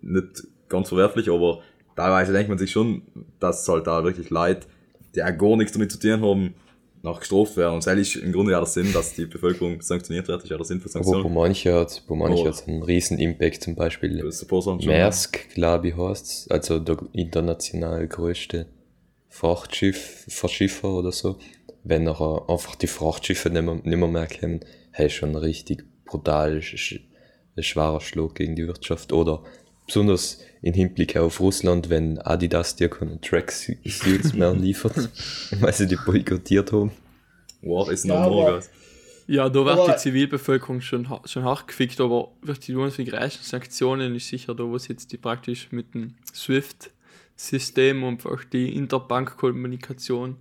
[0.00, 1.60] nicht ganz verwerflich, aber
[1.96, 3.02] teilweise denkt man sich schon,
[3.40, 4.66] dass halt da wirklich Leute,
[5.14, 6.54] die auch gar nichts damit zu tun haben,
[7.06, 7.74] nach gestraft werden.
[7.76, 10.56] Und das ist im Grunde ja der Sinn, dass die Bevölkerung sanktioniert wird, ist ja
[10.56, 11.34] der Sinn für Aber wo Sanktionen.
[11.34, 12.46] manche hat, wo manche Oh.
[12.48, 14.46] hat einen riesen Impact, zum Beispiel Das.
[14.86, 18.66] Maersk, glaube ich, heißt also der international größte
[19.28, 21.38] Frachtschiff, Verschiffer oder so.
[21.84, 24.60] Wenn nachher einfach die Frachtschiffe nicht mehr, nicht mehr, mehr kommen,
[24.92, 27.00] hey, schon richtig brutal sch
[27.58, 29.12] schwerer Schlag gegen die Wirtschaft.
[29.12, 29.42] Oder
[29.86, 35.10] besonders im Hinblick auf Russland, wenn Adidas dir keine Tracksuits mehr liefert,
[35.60, 36.90] weil sie die boykottiert haben.
[37.62, 38.62] Wow, ist Ja, noch morgen.
[39.28, 44.14] Ja, da wird Aber- die Zivilbevölkerung schon, schon hart gefickt, aber durch die reichen Sanktionen
[44.14, 50.36] ist sicher da, was jetzt die praktisch mit dem SWIFT-System einfach die Interbankkommunikation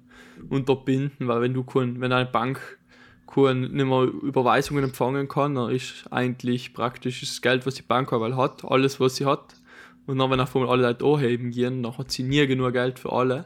[0.50, 2.60] unterbinden, weil wenn du kein, wenn eine Bank
[3.28, 8.14] kein, nicht mehr Überweisungen empfangen kann, dann ist eigentlich praktisch das Geld, was die Bank
[8.14, 9.56] aber hat, alles, was sie hat.
[10.06, 13.00] Und dann, wenn auf einmal alle Leute anheben gehen, dann hat sie nie genug Geld
[13.00, 13.46] für alle.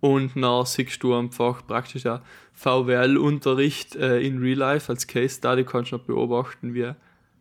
[0.00, 2.04] Und dann siehst du einfach praktisch
[2.52, 6.92] VWL-Unterricht äh, in Real Life als Case Study kannst du noch beobachten, wie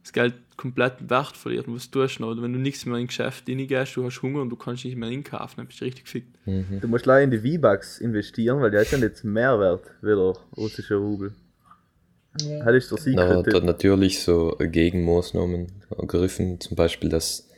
[0.08, 1.68] das Geld komplett Wert verliert.
[1.68, 2.32] Und was tust du noch?
[2.32, 4.86] Oder wenn du nichts mehr in ein Geschäft reingehst, du hast Hunger und du kannst
[4.86, 6.38] nicht mehr einkaufen, dann bist du richtig gefickt.
[6.46, 10.08] Du musst leider in die V-Bucks investieren, weil die hat ja nicht mehr wert wie
[10.08, 11.34] der russische Rubel.
[12.42, 12.66] Ja.
[12.66, 13.54] Das ist der Na, Secret.
[13.54, 17.50] da natürlich so Gegenmaßnahmen ergriffen, zum Beispiel, dass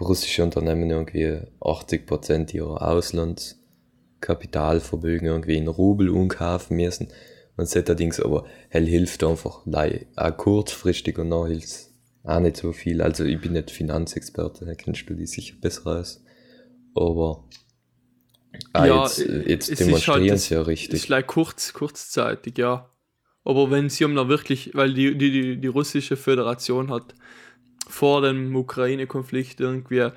[0.00, 7.08] russische Unternehmen irgendwie 80% ihrer Auslandskapitalvermögen irgendwie in Rubel umkaufen müssen.
[7.56, 11.87] Und allerdings aber hell hilft einfach auch kurzfristig und dann hilft
[12.28, 13.00] auch nicht so viel.
[13.02, 16.22] Also ich bin nicht Finanzexperte, da kennst du die sicher besser aus.
[16.94, 17.44] Aber
[18.72, 20.94] ah, Ja, jetzt, äh, jetzt ist demonstrieren halt- sie ja richtig.
[20.94, 22.90] ist like kurz, kurzzeitig, ja.
[23.44, 27.14] Aber wenn sie haben da wirklich, weil die, die, die, die russische Föderation hat
[27.88, 30.10] vor dem Ukraine-Konflikt irgendwie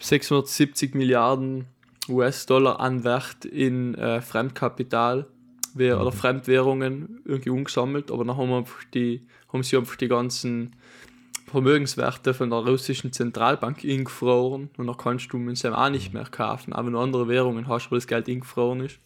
[0.00, 1.66] 670 Milliarden
[2.08, 5.26] US-Dollar an Wert in äh, Fremdkapital
[5.76, 10.74] oder Fremdwährungen irgendwie umgesammelt, aber dann haben, wir einfach die, haben sie einfach die ganzen
[11.50, 16.72] Vermögenswerte von der russischen Zentralbank ingefroren und dann kannst du dem auch nicht mehr kaufen,
[16.76, 18.98] wenn du andere Währungen hast, wo das Geld ingefroren ist.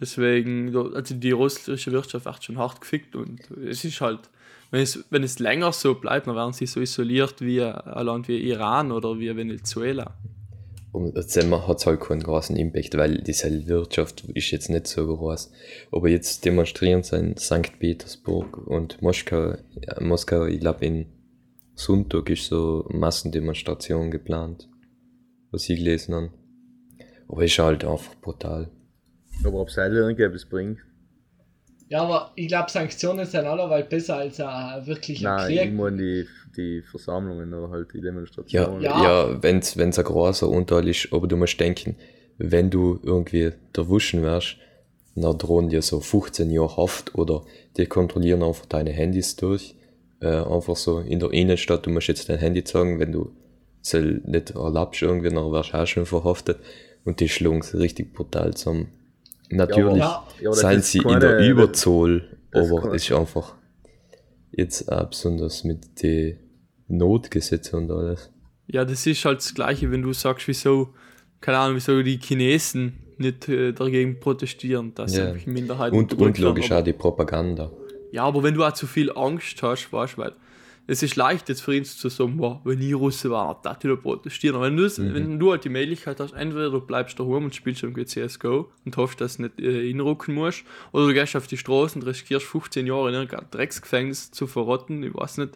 [0.00, 4.30] Deswegen, also die russische Wirtschaft wird schon hart gefickt und es ist halt,
[4.70, 8.26] wenn es, wenn es länger so bleibt, dann werden sie so isoliert wie ein Land
[8.26, 10.14] wie Iran oder wie Venezuela.
[10.92, 15.06] Und jetzt hat es halt keinen großen Impact, weil diese Wirtschaft ist jetzt nicht so
[15.06, 15.50] groß.
[15.90, 17.78] Aber jetzt demonstrieren sie in St.
[17.78, 21.06] Petersburg und Moskau, ja, Moskau, ich glaube in
[21.74, 24.68] Sonntag ist so eine Massendemonstration geplant,
[25.50, 26.30] was ich gelesen habe.
[27.28, 28.70] Aber ist halt einfach brutal.
[29.44, 30.78] Aber ob es halt irgendetwas bringt.
[31.88, 35.74] Ja, aber ich glaube, Sanktionen sind allerweil besser als ein wirklicher Nein, ich Krieg.
[35.74, 38.82] meine die, die Versammlungen oder halt die Ja, Demonstrationen.
[38.82, 39.02] ja.
[39.02, 39.42] Ja.
[39.42, 41.96] wenn's, wenn's ein großer Unteil ist, aber du musst denken,
[42.38, 44.56] wenn du irgendwie der Wuschen wärst,
[45.14, 47.44] dann drohen dir so 15 Jahre Haft oder
[47.76, 49.74] die kontrollieren einfach deine Handys durch.
[50.22, 53.32] Äh, einfach so in der Innenstadt, du musst jetzt dein Handy zeigen, wenn du
[53.82, 56.58] es nicht erlaubst irgendwie, dann wärst du auch schon verhaftet.
[57.04, 58.88] Und die schlagen sie richtig brutal zusammen.
[59.50, 63.12] Natürlich Ja, Ja, aber das seien ist sie in der Überzoll, das aber es ist
[63.16, 63.54] einfach
[64.52, 66.38] jetzt auch besonders mit den
[66.88, 68.30] Notgesetzen und alles.
[68.68, 70.90] Ja, das ist halt das Gleiche, wenn du sagst, wieso,
[71.40, 75.34] keine Ahnung, wieso die Chinesen nicht äh, dagegen protestieren, dass Ja.
[75.46, 77.70] Minderheiten Und, und logisch Aber- auch die Propaganda.
[78.12, 80.32] Ja, aber wenn du auch zu viel Angst hast, weißt du, weil
[80.86, 83.94] es ist leicht jetzt für ihn zu sagen, wow, wenn ich Russe war, da die
[83.96, 84.56] protestieren.
[84.56, 85.14] Aber wenn du, mhm.
[85.14, 88.96] wenn du halt die Möglichkeit hast, entweder du bleibst daheim und spielst irgendwie CSGO und
[88.96, 92.44] hoffst, dass du nicht äh, hinrücken musst, oder du gehst auf die Straße und riskierst
[92.46, 95.54] 15 Jahre in irgendein Drecksgefängnis zu verrotten, ich weiß nicht.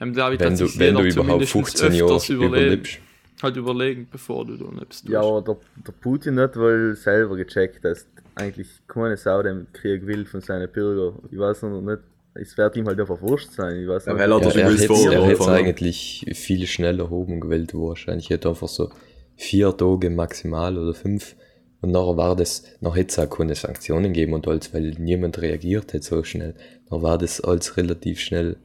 [0.00, 2.98] Ähm, ich, wenn du, wenn du überhaupt 15 Jahre überlebst.
[3.42, 5.08] Halt überlegen, bevor du da lebst.
[5.08, 10.06] Ja, aber der, der Putin hat wohl selber gecheckt, dass eigentlich keine Sau den Krieg
[10.06, 11.20] will von seinen Bürgern.
[11.30, 12.02] Ich weiß noch nicht,
[12.34, 13.80] es wird ihm halt einfach wurscht sein.
[13.80, 18.30] Ich weiß ja, er hat ja, er hätte es eigentlich viel schneller oben gewählt wahrscheinlich.
[18.30, 18.90] Er hätte einfach so
[19.36, 21.36] vier Tage maximal oder fünf
[21.84, 25.42] und nachher war das, noch hätte es auch keine Sanktionen gegeben und alles, weil niemand
[25.42, 26.54] reagiert hat so schnell.
[26.88, 28.56] Dann war das alles relativ schnell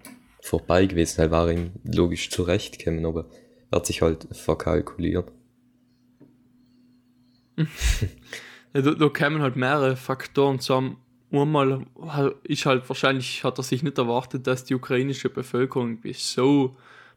[0.41, 3.25] vorbei gewesen, er war ihm logisch zurechtgekommen, aber
[3.71, 5.33] er hat sich halt verkalkuliert.
[8.73, 10.97] ja, da, da kämen halt mehrere Faktoren zusammen
[11.31, 11.85] einmal
[12.43, 16.75] ist halt wahrscheinlich hat er sich nicht erwartet, dass die ukrainische Bevölkerung so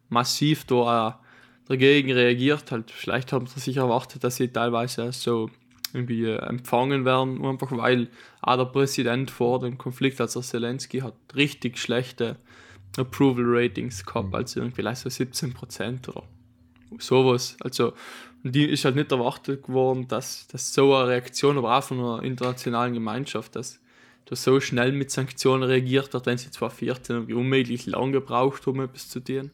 [0.09, 1.21] massiv da
[1.67, 2.91] dagegen reagiert hat.
[2.91, 5.51] Vielleicht haben sie sich erwartet, dass sie teilweise so
[5.95, 8.09] irgendwie äh, empfangen werden, einfach weil
[8.41, 12.37] auch der Präsident vor dem Konflikt, also Zelensky, hat richtig schlechte
[12.97, 14.35] Approval Ratings gehabt, mhm.
[14.35, 16.25] also irgendwie so 17 Prozent oder
[16.99, 17.57] sowas.
[17.61, 17.93] Also
[18.45, 22.23] die ist halt nicht erwartet geworden, dass, dass so eine Reaktion, aber auch von einer
[22.23, 23.81] internationalen Gemeinschaft, dass
[24.25, 28.81] da so schnell mit Sanktionen reagiert hat, wenn sie zwar 14 unmöglich lang gebraucht haben,
[28.81, 29.51] etwas zu tun.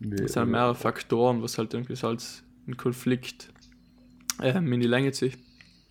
[0.00, 3.48] Das sind mehrere Faktoren, was halt irgendwie so als ein Konflikt
[4.42, 5.38] ähm, in die Länge zieht.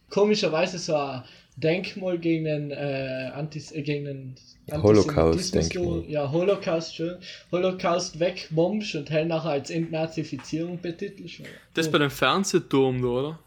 [0.10, 1.24] Komischerweise so ein
[1.58, 4.36] Denkmal gegen den, äh, Antis, äh, gegen den
[4.84, 6.04] Holocaust, Denkmal.
[6.08, 7.18] Ja, Holocaust, schön.
[7.52, 11.42] Holocaust wegbombst und hell nachher als Entnazifizierung betitelst.
[11.74, 11.92] Das oh.
[11.92, 13.40] bei dem Fernsehturm, oder?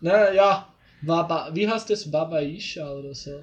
[0.00, 0.68] Na ja,
[1.02, 2.10] Baba, wie heißt das?
[2.10, 3.42] Babaisha oder so.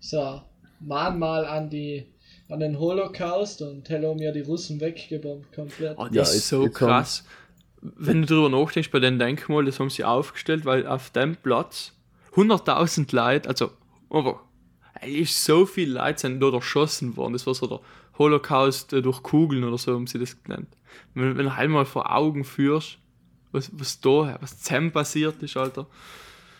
[0.00, 0.40] So,
[0.80, 2.06] Mahnmal an die
[2.48, 5.96] an den Holocaust und Hello mir die Russen weggebombt komplett.
[5.96, 7.24] Oh, das ja, ist so krass.
[7.80, 11.92] Wenn du darüber nachdenkst, bei den Denkmal, das haben sie aufgestellt, weil auf dem Platz
[12.34, 13.70] 100.000 Leute, also
[14.10, 14.40] aber
[15.04, 17.32] ist so viel Leute sind dort erschossen worden.
[17.32, 17.80] Das war so der
[18.18, 20.68] Holocaust äh, durch Kugeln oder so, haben sie das genannt.
[21.14, 22.98] Wenn, wenn du einmal vor Augen führst,
[23.52, 25.86] was, was da, was zusammen passiert ist, Alter.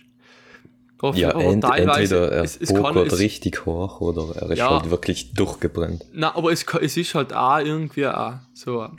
[0.98, 4.90] Drauf, ja, ent, entweder er es, es pokert richtig hoch oder er ist ja, halt
[4.90, 6.06] wirklich durchgebrannt.
[6.12, 8.98] Na, aber es, es ist halt auch irgendwie auch so eine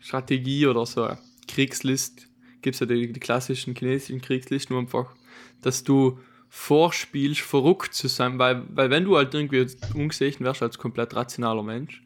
[0.00, 2.26] Strategie oder so eine Kriegslist.
[2.60, 5.14] Gibt es ja die, die, klassischen chinesischen Kriegslisten, nur einfach,
[5.62, 6.18] dass du
[6.48, 11.62] vorspielst, verrückt zu sein, weil, weil wenn du halt irgendwie ungesehen wärst als komplett rationaler
[11.62, 12.02] Mensch,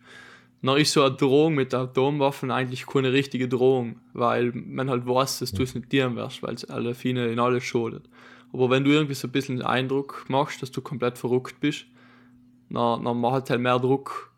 [0.63, 5.41] dann ist so eine Drohung mit Atomwaffen eigentlich keine richtige Drohung, weil man halt weiß,
[5.41, 8.09] dass du es nicht dir wirst, weil es alle viele in alles schadet.
[8.53, 11.87] Aber wenn du irgendwie so ein bisschen den Eindruck machst, dass du komplett verrückt bist,
[12.71, 14.32] dann, dann macht halt mehr Druck.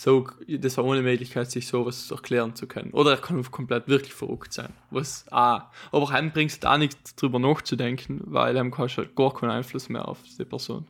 [0.00, 2.92] So, das war ohne Möglichkeit, sich sowas erklären zu können.
[2.92, 4.72] Oder er kann komplett wirklich verrückt sein.
[4.92, 5.62] Was auch.
[5.90, 9.88] Aber heim bringst du auch nichts drüber nachzudenken, weil er kannst halt gar keinen Einfluss
[9.88, 10.86] mehr auf die Person.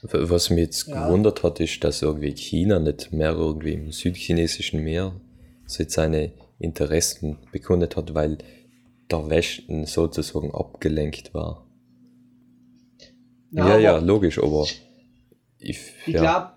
[0.00, 1.06] Was mich jetzt ja.
[1.06, 5.20] gewundert hat, ist, dass irgendwie China nicht mehr irgendwie im südchinesischen Meer
[5.66, 8.38] so seine Interessen bekundet hat, weil
[9.10, 11.66] der Westen sozusagen abgelenkt war.
[13.50, 14.66] Ja, ja, ja logisch, aber
[15.58, 16.20] ich, ich ja.
[16.20, 16.52] glaube,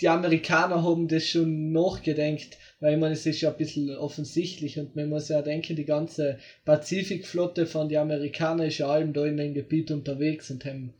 [0.00, 4.78] die Amerikaner haben das schon nachgedenkt, weil ich meine, es ist ja ein bisschen offensichtlich
[4.78, 9.24] und man muss ja denken, die ganze Pazifikflotte von den Amerikanern ist ja allem da
[9.24, 10.94] in dem Gebiet unterwegs und haben,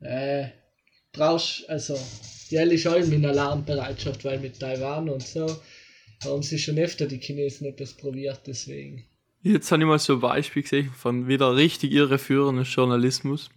[0.00, 0.48] äh,
[1.12, 1.98] brauchst, also,
[2.50, 5.46] die ist allem in Alarmbereitschaft, weil mit Taiwan und so
[6.24, 9.04] haben sie schon öfter die Chinesen etwas probiert, deswegen.
[9.42, 13.50] Jetzt habe ich mal so ein Beispiel gesehen von wieder richtig irreführenden Journalismus.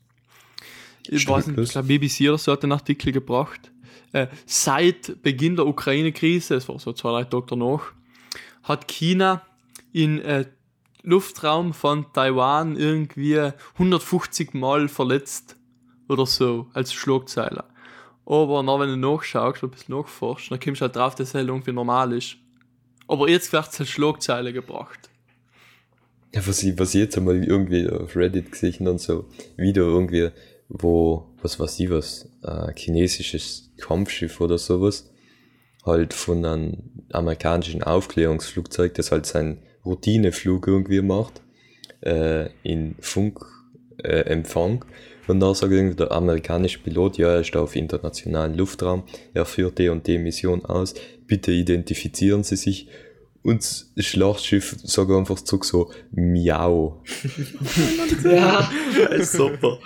[1.07, 3.71] Ich weiß nicht, ich glaube, BBC oder so hat einen Artikel gebracht.
[4.13, 7.93] Äh, seit Beginn der Ukraine-Krise, es war so zwei, drei Tage danach,
[8.63, 9.41] hat China
[9.93, 10.45] in äh,
[11.03, 15.55] Luftraum von Taiwan irgendwie 150 Mal verletzt
[16.07, 17.65] oder so als Schlagzeiler.
[18.25, 21.33] Aber na, wenn du nachschaust, ein bisschen nachforschst, dann kommst du halt drauf, dass es
[21.33, 22.37] irgendwie normal ist.
[23.07, 25.09] Aber jetzt wird es als Schlagzeile gebracht.
[26.33, 29.25] Ja, was ich, was ich jetzt einmal irgendwie auf Reddit gesehen und so
[29.57, 30.29] Video irgendwie,
[30.69, 35.11] wo, was weiß ich was, äh, chinesisches Kampfschiff oder sowas,
[35.85, 36.77] halt von einem
[37.11, 41.41] amerikanischen Aufklärungsflugzeug, das halt seinen Routineflug irgendwie macht,
[42.01, 44.85] äh, in Funkempfang.
[44.85, 49.03] Äh, und dann sagt irgendwie der amerikanische Pilot, ja, er ist da auf internationalen Luftraum,
[49.33, 50.93] er führt die und die Mission aus,
[51.25, 52.89] bitte identifizieren Sie sich.
[53.43, 57.01] Und das Schlachtschiff sagt einfach zurück so, miau.
[58.23, 58.69] Ja,
[59.21, 59.79] super.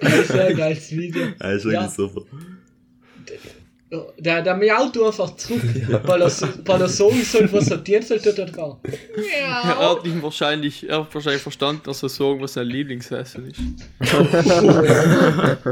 [0.00, 1.22] Das ist ein geiles Video.
[1.38, 1.88] Das ist wirklich Ja.
[1.88, 2.22] super.
[4.18, 5.62] Der, der miaut einfach zurück,
[6.04, 8.78] weil er, so- weil er sagen soll, was er dienen soll, tut er drauf.
[9.40, 13.60] Er hat ihn wahrscheinlich, er hat wahrscheinlich verstanden, dass er sagen, was sein Lieblingsessen ist.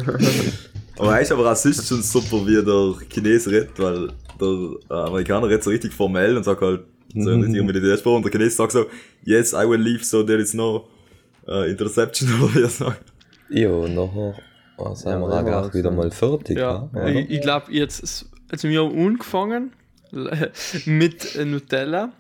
[0.99, 4.09] Aber er ist aber rassistisch schon super, wie der Chines redet, weil
[4.41, 4.49] der
[4.91, 6.83] äh, Amerikaner redet so richtig formell und sagt halt,
[7.15, 7.43] so Mhm.
[7.43, 8.87] richtig mit der Sprache und der Chines sagt so,
[9.25, 10.87] yes, I will leave, so there is no
[11.49, 13.12] uh, interception, oder wie er sagt.
[13.49, 14.35] Ja, und nachher
[14.79, 16.59] äh, sind Ja, wir auch war's wieder mal fertig.
[16.59, 19.73] Ja, Ja, ich, ich glaube jetzt, also wir haben angefangen
[20.87, 22.13] mit äh, Nutella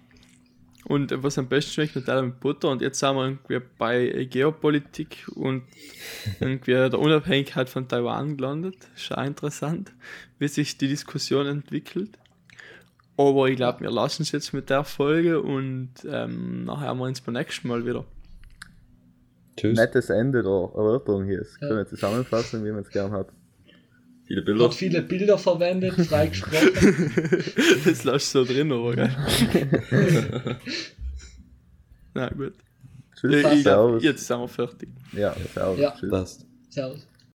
[0.85, 4.09] und äh, was am besten schmeckt, Nutella mit Butter und jetzt sind wir irgendwie bei
[4.09, 5.63] äh, Geopolitik und
[6.41, 8.77] irgendwie der Unabhängigkeit von Taiwan gelandet.
[8.97, 9.93] Ist auch interessant,
[10.39, 12.19] wie sich die Diskussion entwickelt.
[13.17, 17.05] Aber ich glaube, wir lassen es jetzt mit der Folge und ähm, nachher haben wir
[17.05, 18.05] uns beim nächsten Mal wieder.
[19.57, 19.77] Tschüss.
[19.79, 21.39] Nettes Ende der Erörterung hier.
[21.39, 21.69] Das Ja.
[21.69, 23.29] können wir zusammenfassen, wie man es gern hat.
[24.27, 24.65] Viele Bilder.
[24.65, 26.71] Hat viele Bilder verwendet, frei gesprochen.
[27.85, 29.11] Das lässt du so drin, aber gell?
[32.15, 32.55] Na gut.
[33.15, 34.03] Tschüss, ich servus.
[34.03, 34.89] jetzt sind wir fertig.
[35.13, 35.79] Ja, servus.
[35.81, 35.95] Ja.
[35.99, 36.11] Tschüss.
[36.11, 36.47] Passt.
[36.71, 37.07] Servus.